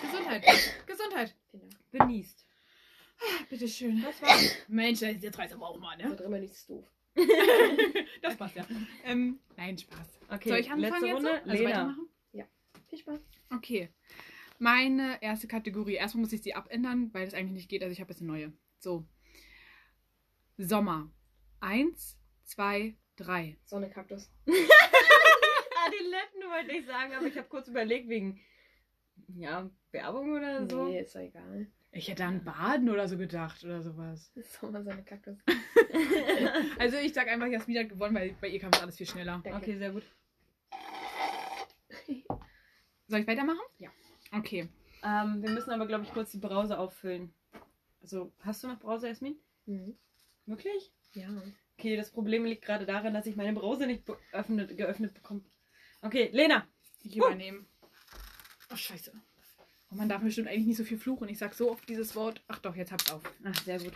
[0.00, 0.44] Gesundheit.
[0.86, 1.34] Gesundheit.
[1.50, 1.90] Vielen Dank.
[1.92, 2.44] Benießt.
[3.48, 4.02] Bitteschön.
[4.02, 4.56] Das war's.
[4.66, 6.10] Mensch, jetzt reißt aber auch mal, ne?
[6.10, 6.84] wird immer nichts doof.
[8.22, 8.66] Das passt ja.
[9.04, 10.20] Ähm, nein, Spaß.
[10.30, 11.22] Okay, Soll ich anfangen letzte jetzt?
[11.22, 11.28] So?
[11.28, 11.68] Also Lena.
[11.68, 12.08] weitermachen?
[12.92, 13.20] Viel Spaß.
[13.54, 13.88] Okay.
[14.58, 15.94] Meine erste Kategorie.
[15.94, 17.82] Erstmal muss ich sie abändern, weil das eigentlich nicht geht.
[17.82, 18.52] Also ich habe jetzt eine neue.
[18.80, 19.06] So.
[20.58, 21.10] Sommer.
[21.60, 23.56] Eins, zwei, drei.
[23.64, 24.30] Sonne, Kaktus.
[24.46, 28.42] Adiletten wollte ich sagen, aber ich habe kurz überlegt wegen,
[29.28, 30.84] ja, Werbung oder so.
[30.84, 31.66] Nee, ist doch egal.
[31.94, 34.32] Ich hätte an Baden oder so gedacht oder sowas.
[34.60, 35.38] Sommer, Sonne, Kaktus.
[36.78, 39.40] Also ich sag einfach, Jasmin hat gewonnen, weil bei ihr kam das alles viel schneller.
[39.44, 39.58] Danke.
[39.58, 40.04] Okay, sehr gut.
[43.08, 43.60] Soll ich weitermachen?
[43.78, 43.90] Ja.
[44.32, 44.68] Okay.
[45.04, 47.34] Ähm, wir müssen aber, glaube ich, kurz die Brause auffüllen.
[48.00, 49.36] Also, hast du noch Brause, Jasmin?
[49.66, 49.98] Mhm.
[50.46, 50.94] Wirklich?
[51.12, 51.28] Ja.
[51.78, 55.42] Okay, das Problem liegt gerade darin, dass ich meine Brause nicht geöffnet, geöffnet bekomme.
[56.00, 56.66] Okay, Lena.
[57.02, 57.66] Ich übernehmen.
[58.72, 59.12] Oh, scheiße.
[59.92, 61.28] Oh, man darf bestimmt eigentlich nicht so viel fluchen.
[61.28, 62.42] Ich sag so oft dieses Wort.
[62.48, 63.22] Ach doch, jetzt hab's auf.
[63.44, 63.92] Ach, sehr gut.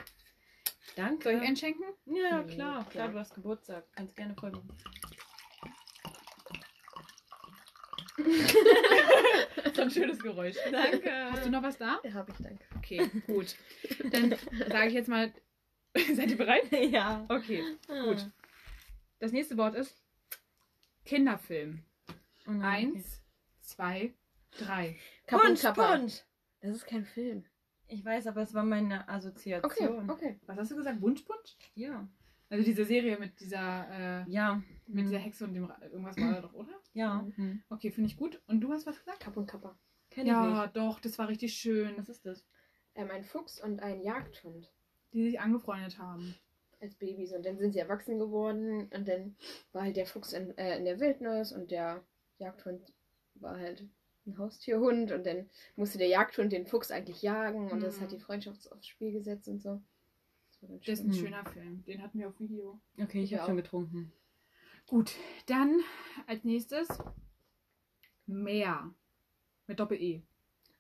[0.95, 1.25] Danke.
[1.25, 1.85] Soll ich einschenken?
[2.07, 3.09] Ja, Nee, klar, klar, klar.
[3.09, 3.85] du hast Geburtstag.
[3.93, 4.77] Kannst gerne voll machen.
[9.75, 10.57] so ein schönes Geräusch.
[10.71, 11.11] Danke.
[11.33, 12.01] Hast du noch was da?
[12.05, 12.65] Ja, hab ich, danke.
[12.79, 13.57] Okay, gut.
[14.11, 14.35] Dann
[14.69, 15.33] sage ich jetzt mal.
[16.15, 16.65] Seid ihr bereit?
[16.91, 17.25] Ja.
[17.29, 18.05] Okay, Ah.
[18.05, 18.27] gut.
[19.19, 19.97] Das nächste Wort ist
[21.05, 21.83] Kinderfilm.
[22.47, 23.23] Oh nein, Eins,
[23.61, 24.13] zwei,
[24.59, 24.89] drei.
[24.91, 25.01] okay.
[25.27, 25.99] Kapp und Punsch, Kappa.
[26.61, 27.45] Das ist kein Film.
[27.89, 30.11] Ich weiß, aber es war meine Okay, Assoziation.
[30.11, 30.41] okay.
[30.47, 31.01] Was hast du gesagt?
[31.01, 31.57] Wunschpunsch?
[31.75, 32.09] Ja.
[32.49, 33.89] Also diese Serie mit dieser,
[34.27, 34.63] äh, Ja.
[34.87, 35.05] mit Hm.
[35.07, 36.73] dieser Hexe und dem Ra- irgendwas war da doch, oder?
[36.95, 37.23] Ja.
[37.23, 37.37] Mhm.
[37.37, 37.63] Hm.
[37.71, 38.41] Okay, finde ich gut.
[38.47, 39.21] Und du hast was gesagt?
[39.21, 39.77] Kapp und Kappa.
[40.11, 40.77] Kenn ich Ja, nicht.
[40.77, 42.47] doch, das war richtig schön, Was ist das?
[42.95, 44.73] Ähm, ein Fuchs und ein Jagdhund
[45.13, 46.35] die sich angefreundet haben.
[46.81, 47.33] als Babys.
[47.33, 48.91] Und dann sind sie erwachsen geworden.
[48.95, 49.35] Und dann
[49.73, 52.05] war halt der Fuchs in, äh, in der Wildnis und der
[52.39, 52.93] Jagdhund
[53.37, 53.89] war halt
[54.27, 55.13] ein Haustierhund.
[55.13, 57.71] Und dann musste der Jagdhund den Fuchs eigentlich jagen.
[57.71, 58.03] Und das Mhm.
[58.03, 59.81] hat die Freundschaft aufs Spiel gesetzt und so.
[60.63, 61.19] Das Das ist ein Hm.
[61.19, 61.85] schöner Film.
[61.85, 62.81] Den hatten wir auf Video.
[62.99, 64.13] Okay, ich Ich habe schon getrunken.
[64.87, 65.13] Gut,
[65.47, 65.81] dann
[66.27, 66.89] als nächstes
[68.27, 68.93] Meer.
[69.67, 70.23] Mit Doppel-E.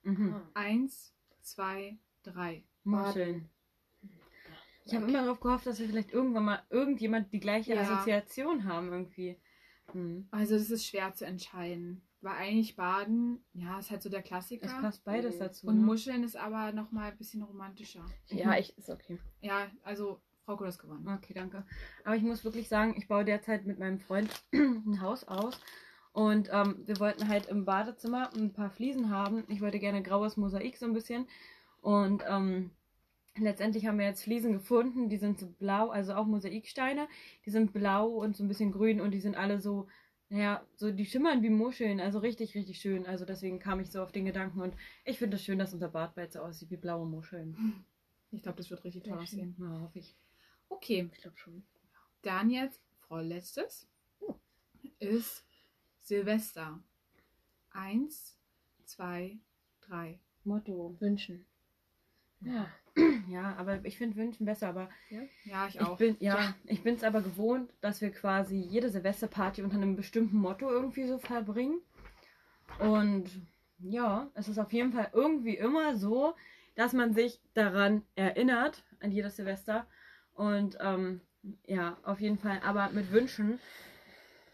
[0.02, 0.34] Mhm.
[0.34, 0.50] Ah.
[0.54, 2.62] Eins, zwei, drei.
[2.84, 3.48] Muscheln.
[4.84, 5.12] Ich habe Okay.
[5.14, 7.80] immer darauf gehofft, dass wir vielleicht irgendwann mal irgendjemand die gleiche Ja.
[7.82, 9.36] Assoziation haben irgendwie.
[9.92, 10.28] Hm.
[10.30, 12.02] Also das ist schwer zu entscheiden.
[12.26, 14.66] Weil eigentlich Baden, ja, ist halt so der Klassiker.
[14.66, 15.38] Es passt beides Mhm.
[15.38, 15.66] dazu.
[15.68, 15.84] Und ne?
[15.84, 18.04] Muscheln ist aber nochmal ein bisschen romantischer.
[18.26, 19.20] Ja, ich, ist okay.
[19.42, 21.06] Ja, also Frau hat das gewonnen.
[21.08, 21.64] Okay, danke.
[22.04, 25.60] Aber ich muss wirklich sagen, ich baue derzeit mit meinem Freund ein Haus aus.
[26.12, 29.44] Und ähm, wir wollten halt im Badezimmer ein paar Fliesen haben.
[29.46, 31.28] Ich wollte gerne graues Mosaik so ein bisschen.
[31.80, 32.72] Und ähm,
[33.36, 37.06] letztendlich haben wir jetzt Fliesen gefunden, die sind so blau, also auch Mosaiksteine.
[37.44, 39.86] Die sind blau und so ein bisschen grün und die sind alle so,
[40.28, 43.06] naja, so die schimmern wie Muscheln, also richtig, richtig schön.
[43.06, 44.74] Also deswegen kam ich so auf den Gedanken und
[45.04, 47.84] ich finde es das schön, dass unser Badbett so aussieht wie blaue Muscheln.
[48.32, 49.54] Ich glaube, das wird richtig toll aussehen.
[49.58, 50.16] Ja, hoffe ich.
[50.68, 51.62] Okay, Ich glaube schon.
[52.22, 53.88] dann jetzt vorletztes
[54.98, 55.46] ist
[56.00, 56.82] Silvester.
[57.70, 58.36] Eins,
[58.84, 59.38] zwei,
[59.80, 60.18] drei.
[60.42, 60.96] Motto.
[60.98, 61.46] Wünschen.
[62.40, 62.68] Ja.
[63.28, 64.88] Ja, aber ich finde Wünschen besser, aber
[65.44, 65.98] Ja, ich ich auch.
[65.98, 70.38] bin, ja, ich bin es aber gewohnt, dass wir quasi jede Silvesterparty unter einem bestimmten
[70.38, 71.80] Motto irgendwie so verbringen.
[72.78, 73.30] Und
[73.78, 76.34] ja, es ist auf jeden Fall irgendwie immer so,
[76.74, 79.86] dass man sich daran erinnert, an jedes Silvester.
[80.34, 81.20] Und ähm,
[81.66, 82.60] ja, auf jeden Fall.
[82.64, 83.58] Aber mit Wünschen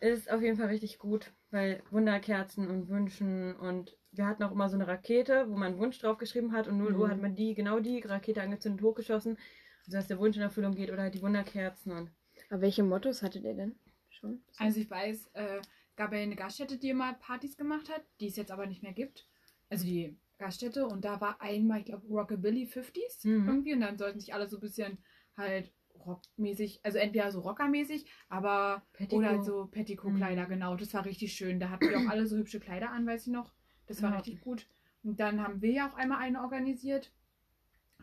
[0.01, 4.69] ist auf jeden Fall richtig gut, weil Wunderkerzen und Wünschen und wir hatten auch immer
[4.69, 7.11] so eine Rakete, wo man einen Wunsch draufgeschrieben hat und 0 Uhr Mhm.
[7.11, 9.39] hat man die, genau die Rakete angezündet, hochgeschossen,
[9.85, 12.11] sodass der Wunsch in Erfüllung geht oder halt die Wunderkerzen und
[12.51, 13.75] Aber welche Mottos hattet ihr denn
[14.11, 14.43] schon?
[14.59, 18.27] Also ich weiß, äh, es gab ja eine Gaststätte, die immer Partys gemacht hat, die
[18.29, 19.27] es jetzt aber nicht mehr gibt.
[19.71, 23.49] Also die Gaststätte und da war einmal, ich glaube, Rockabilly 50s Mhm.
[23.49, 24.99] irgendwie und dann sollten sich alle so ein bisschen
[25.37, 25.73] halt
[26.05, 29.19] rockmäßig, also entweder so rockermäßig, aber Petticoat.
[29.19, 30.49] oder halt so Petticoat-Kleider, Mhm.
[30.49, 30.77] genau.
[30.77, 31.61] Das war richtig schön.
[31.61, 33.53] Da hatten wir auch alle so hübsche Kleider an, weiß ich noch.
[33.87, 34.17] Das war Ja.
[34.19, 34.67] richtig gut.
[35.03, 37.13] Und dann haben wir ja auch einmal eine organisiert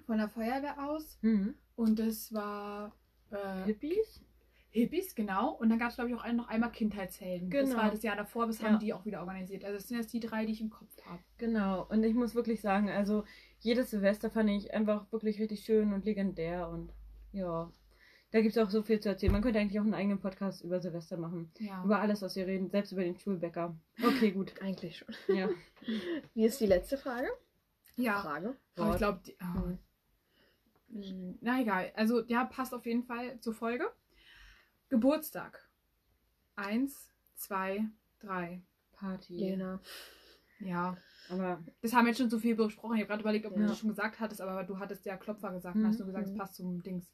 [0.05, 1.55] von der Feuerwehr aus Mhm.
[1.75, 2.93] und das war
[3.31, 4.21] äh, Hippies?
[4.71, 5.51] Hippies, genau.
[5.53, 7.49] Und dann gab es, glaube ich, auch noch einmal Kindheitshelden.
[7.49, 7.81] Das Genau.
[7.81, 8.69] war das Jahr davor, das Ja.
[8.69, 9.63] haben die auch wieder organisiert.
[9.63, 11.19] Also das sind jetzt die drei, die ich im Kopf habe.
[11.37, 13.23] Genau, und ich muss wirklich sagen, also
[13.59, 16.91] jedes Silvester fand ich einfach wirklich richtig schön und legendär und
[17.31, 17.71] ja,
[18.31, 19.31] da gibt es auch so viel zu erzählen.
[19.31, 21.51] Man könnte eigentlich auch einen eigenen Podcast über Silvester machen.
[21.59, 21.83] Ja.
[21.83, 23.75] Über alles, was wir reden, selbst über den Schulbäcker.
[24.03, 24.53] Okay, gut.
[24.61, 25.13] Eigentlich schon.
[25.35, 25.49] Ja.
[26.33, 27.27] Wie ist die letzte Frage?
[27.95, 28.21] ja.
[28.21, 28.55] Frage.
[28.75, 29.77] Aber ich glaube, oh.
[31.41, 31.91] na egal.
[31.95, 33.85] Also ja, passt auf jeden Fall zur Folge.
[34.89, 35.69] Geburtstag.
[36.55, 37.85] Eins, zwei,
[38.19, 38.61] drei.
[38.93, 39.35] Party.
[39.37, 39.79] Lena.
[40.59, 40.97] Ja,
[41.29, 42.95] Aber das haben wir jetzt schon so viel besprochen.
[42.97, 43.67] Ich habe gerade überlegt, ob du Ja.
[43.67, 45.75] das schon gesagt hattest, aber du hattest ja Klopfer gesagt.
[45.77, 45.87] Mhm.
[45.87, 46.37] Hast du gesagt, es Mhm.
[46.37, 47.09] passt zum Dings.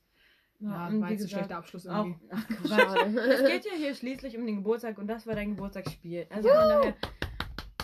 [0.59, 2.27] Ja, Ja, und war wie jetzt ein schlechter Abschluss auch, irgendwie.
[2.31, 2.69] ach Quatsch.
[2.69, 3.19] Schade.
[3.19, 6.27] Es geht ja hier schließlich um den Geburtstag und das war dein Geburtstagsspiel.
[6.29, 6.93] Also von daher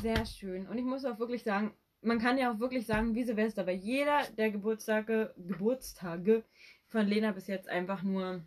[0.02, 0.68] sehr schön.
[0.68, 3.76] Und ich muss auch wirklich sagen, man kann ja auch wirklich sagen, wie Silvester, weil
[3.78, 6.44] jeder der Geburtstage, Geburtstage
[6.88, 8.42] von Lena bis jetzt einfach nur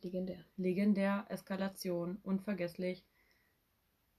[0.00, 0.38] Legendär.
[0.56, 3.04] legendär, Eskalation, unvergesslich.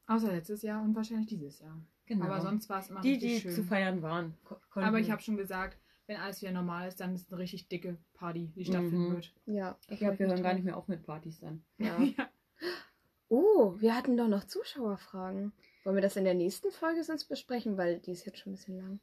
[0.07, 1.77] Außer letztes Jahr und wahrscheinlich dieses Jahr.
[2.05, 2.25] Genau.
[2.25, 3.51] Aber sonst war es immer die, richtig die schön.
[3.53, 4.33] zu feiern waren.
[4.43, 5.77] ko- konnten- Aber ich habe schon gesagt,
[6.09, 9.13] wenn alles wieder normal ist, dann ist es eine richtig dicke Party, die stattfinden Mhm.
[9.13, 9.33] wird.
[9.45, 9.77] Ja.
[9.87, 11.63] Ich glaube, wir hören gar nicht mehr auf mit Partys dann.
[11.77, 11.97] Ja.
[12.17, 12.29] Ja.
[13.29, 15.53] Oh, wir hatten doch noch Zuschauerfragen.
[15.83, 18.55] Wollen wir das in der nächsten Folge sonst besprechen, weil die ist jetzt schon ein
[18.55, 18.99] bisschen lang.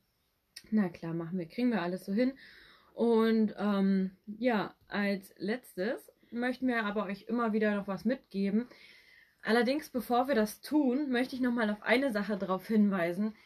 [0.72, 2.32] Na klar, machen wir, kriegen wir alles so hin.
[2.92, 8.66] Und ähm, ja, als letztes möchten wir aber euch immer wieder noch was mitgeben.
[9.42, 13.36] Allerdings, bevor wir das tun, möchte ich nochmal auf eine Sache darauf hinweisen.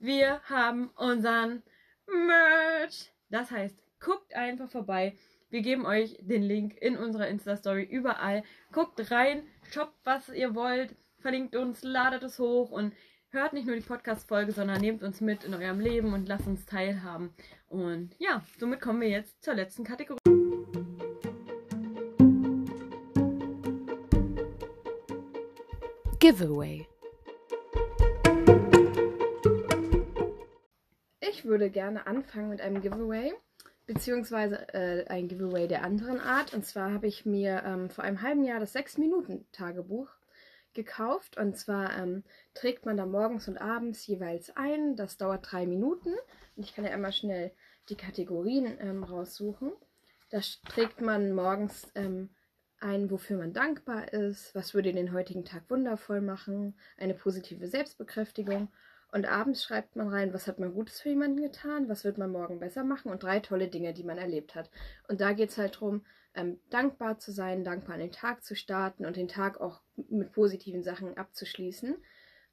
[0.00, 1.62] Wir haben unseren
[2.06, 3.10] Merch.
[3.30, 5.16] Das heißt, guckt einfach vorbei.
[5.50, 8.42] Wir geben euch den Link in unserer Insta-Story überall.
[8.72, 12.92] Guckt rein, shoppt, was ihr wollt, verlinkt uns, ladet es hoch und
[13.30, 16.66] hört nicht nur die Podcast-Folge, sondern nehmt uns mit in eurem Leben und lasst uns
[16.66, 17.34] teilhaben.
[17.68, 20.18] Und ja, somit kommen wir jetzt zur letzten Kategorie.
[26.20, 26.86] Giveaway.
[31.44, 33.34] Ich würde gerne anfangen mit einem Giveaway,
[33.84, 36.54] beziehungsweise äh, ein Giveaway der anderen Art.
[36.54, 40.08] Und zwar habe ich mir ähm, vor einem halben Jahr das 6-Minuten-Tagebuch
[40.72, 41.36] gekauft.
[41.36, 42.24] Und zwar ähm,
[42.54, 44.96] trägt man da morgens und abends jeweils ein.
[44.96, 46.14] Das dauert drei Minuten.
[46.56, 47.52] Und ich kann ja einmal schnell
[47.90, 49.70] die Kategorien ähm, raussuchen.
[50.30, 52.30] Da trägt man morgens ähm,
[52.80, 58.72] ein, wofür man dankbar ist, was würde den heutigen Tag wundervoll machen, eine positive Selbstbekräftigung.
[59.14, 62.32] Und abends schreibt man rein, was hat man Gutes für jemanden getan, was wird man
[62.32, 64.68] morgen besser machen und drei tolle Dinge, die man erlebt hat.
[65.06, 66.04] Und da geht es halt darum,
[66.34, 70.32] ähm, dankbar zu sein, dankbar an den Tag zu starten und den Tag auch mit
[70.32, 71.94] positiven Sachen abzuschließen.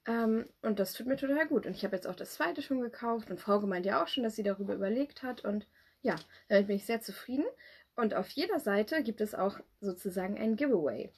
[0.06, 1.66] Ähm, und das tut mir total gut.
[1.66, 4.22] Und ich habe jetzt auch das zweite schon gekauft und Frau gemeint ja auch schon,
[4.22, 5.44] dass sie darüber überlegt hat.
[5.44, 5.66] Und
[6.02, 6.14] ja,
[6.48, 7.44] damit bin ich sehr zufrieden.
[7.96, 11.10] Und auf jeder Seite gibt es auch sozusagen ein Giveaway.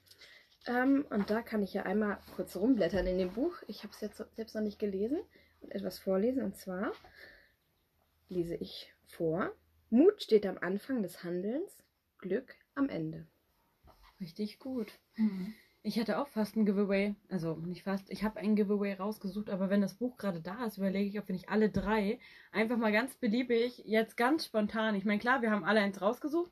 [0.66, 3.54] Ähm, und da kann ich ja einmal kurz rumblättern in dem Buch.
[3.66, 5.18] Ich habe es jetzt selbst noch nicht gelesen
[5.60, 6.42] und etwas vorlesen.
[6.42, 6.92] Und zwar
[8.28, 9.52] lese ich vor.
[9.90, 11.84] Mut steht am Anfang des Handelns,
[12.18, 13.26] Glück am Ende.
[14.20, 14.92] Richtig gut.
[15.16, 15.54] Mhm.
[15.86, 17.14] Ich hatte auch fast ein Giveaway.
[17.28, 18.10] Also nicht fast.
[18.10, 21.28] Ich habe ein Giveaway rausgesucht, aber wenn das Buch gerade da ist, überlege ich, ob
[21.28, 22.18] wir nicht alle drei
[22.52, 24.94] einfach mal ganz beliebig, jetzt ganz spontan.
[24.94, 26.50] Ich meine, klar, wir haben alle eins rausgesucht.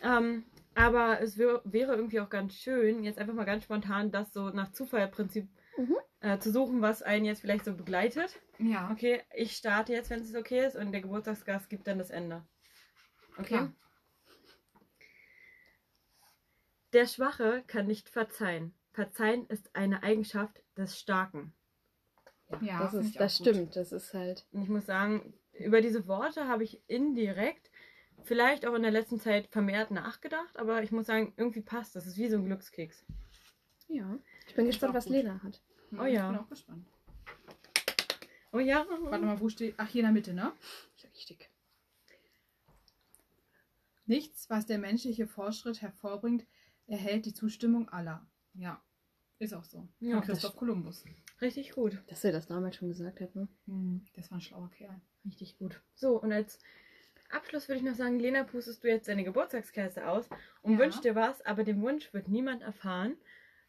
[0.00, 0.44] Ähm,
[0.74, 4.50] aber es wär, wäre irgendwie auch ganz schön, jetzt einfach mal ganz spontan das so
[4.50, 5.96] nach Zufallprinzip Mhm.
[6.20, 8.40] äh, zu suchen, was einen jetzt vielleicht so begleitet.
[8.58, 8.90] Ja.
[8.92, 12.44] Okay, ich starte jetzt, wenn es okay ist, und der Geburtstagsgast gibt dann das Ende.
[13.38, 13.44] Okay?
[13.46, 13.72] Klar.
[16.92, 18.74] Der Schwache kann nicht verzeihen.
[18.92, 21.54] Verzeihen ist eine Eigenschaft des Starken.
[22.60, 23.76] Ja, das ist, das stimmt.
[23.76, 24.46] Das ist halt.
[24.52, 27.70] Und ich muss sagen, über diese Worte habe ich indirekt
[28.24, 32.06] vielleicht auch in der letzten Zeit vermehrt nachgedacht, aber ich muss sagen, irgendwie passt das.
[32.06, 33.04] Es ist wie so ein Glückskeks.
[33.88, 34.18] Ja.
[34.46, 35.14] Ich bin gespannt, was gut.
[35.14, 35.62] Lena hat.
[35.92, 36.26] Oh ja.
[36.26, 36.86] Ich bin auch gespannt.
[38.52, 38.86] Oh ja.
[39.02, 39.74] Warte mal, wo steht.
[39.76, 40.52] Ach, hier in der Mitte, ne?
[41.14, 41.50] Richtig.
[44.06, 46.46] Nichts, was der menschliche Fortschritt hervorbringt,
[46.86, 48.26] erhält die Zustimmung aller.
[48.54, 48.82] Ja,
[49.38, 49.88] ist auch so.
[50.00, 51.04] Ja, Von Christoph Kolumbus.
[51.40, 52.02] Richtig gut.
[52.08, 53.48] Dass er das damals schon gesagt hat, ne?
[54.14, 55.00] Das war ein schlauer Kerl.
[55.24, 55.80] Richtig gut.
[55.94, 56.58] So, und als
[57.32, 60.28] Abschluss würde ich noch sagen, Lena, pustest du jetzt deine Geburtstagskerze aus
[60.62, 60.78] und Ja.
[60.78, 63.16] wünschst dir was, aber den Wunsch wird niemand erfahren.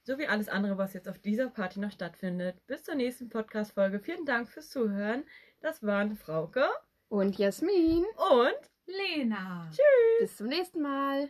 [0.04, 2.56] So wie alles andere, was jetzt auf dieser Party noch stattfindet.
[2.68, 4.00] Bis zur nächsten Podcast-Folge.
[4.00, 5.24] Vielen Dank fürs Zuhören.
[5.62, 6.66] Das waren Frauke
[7.08, 8.04] Und Jasmin.
[8.18, 9.70] und Lena!
[10.20, 11.30] Bis zum nächsten Mal.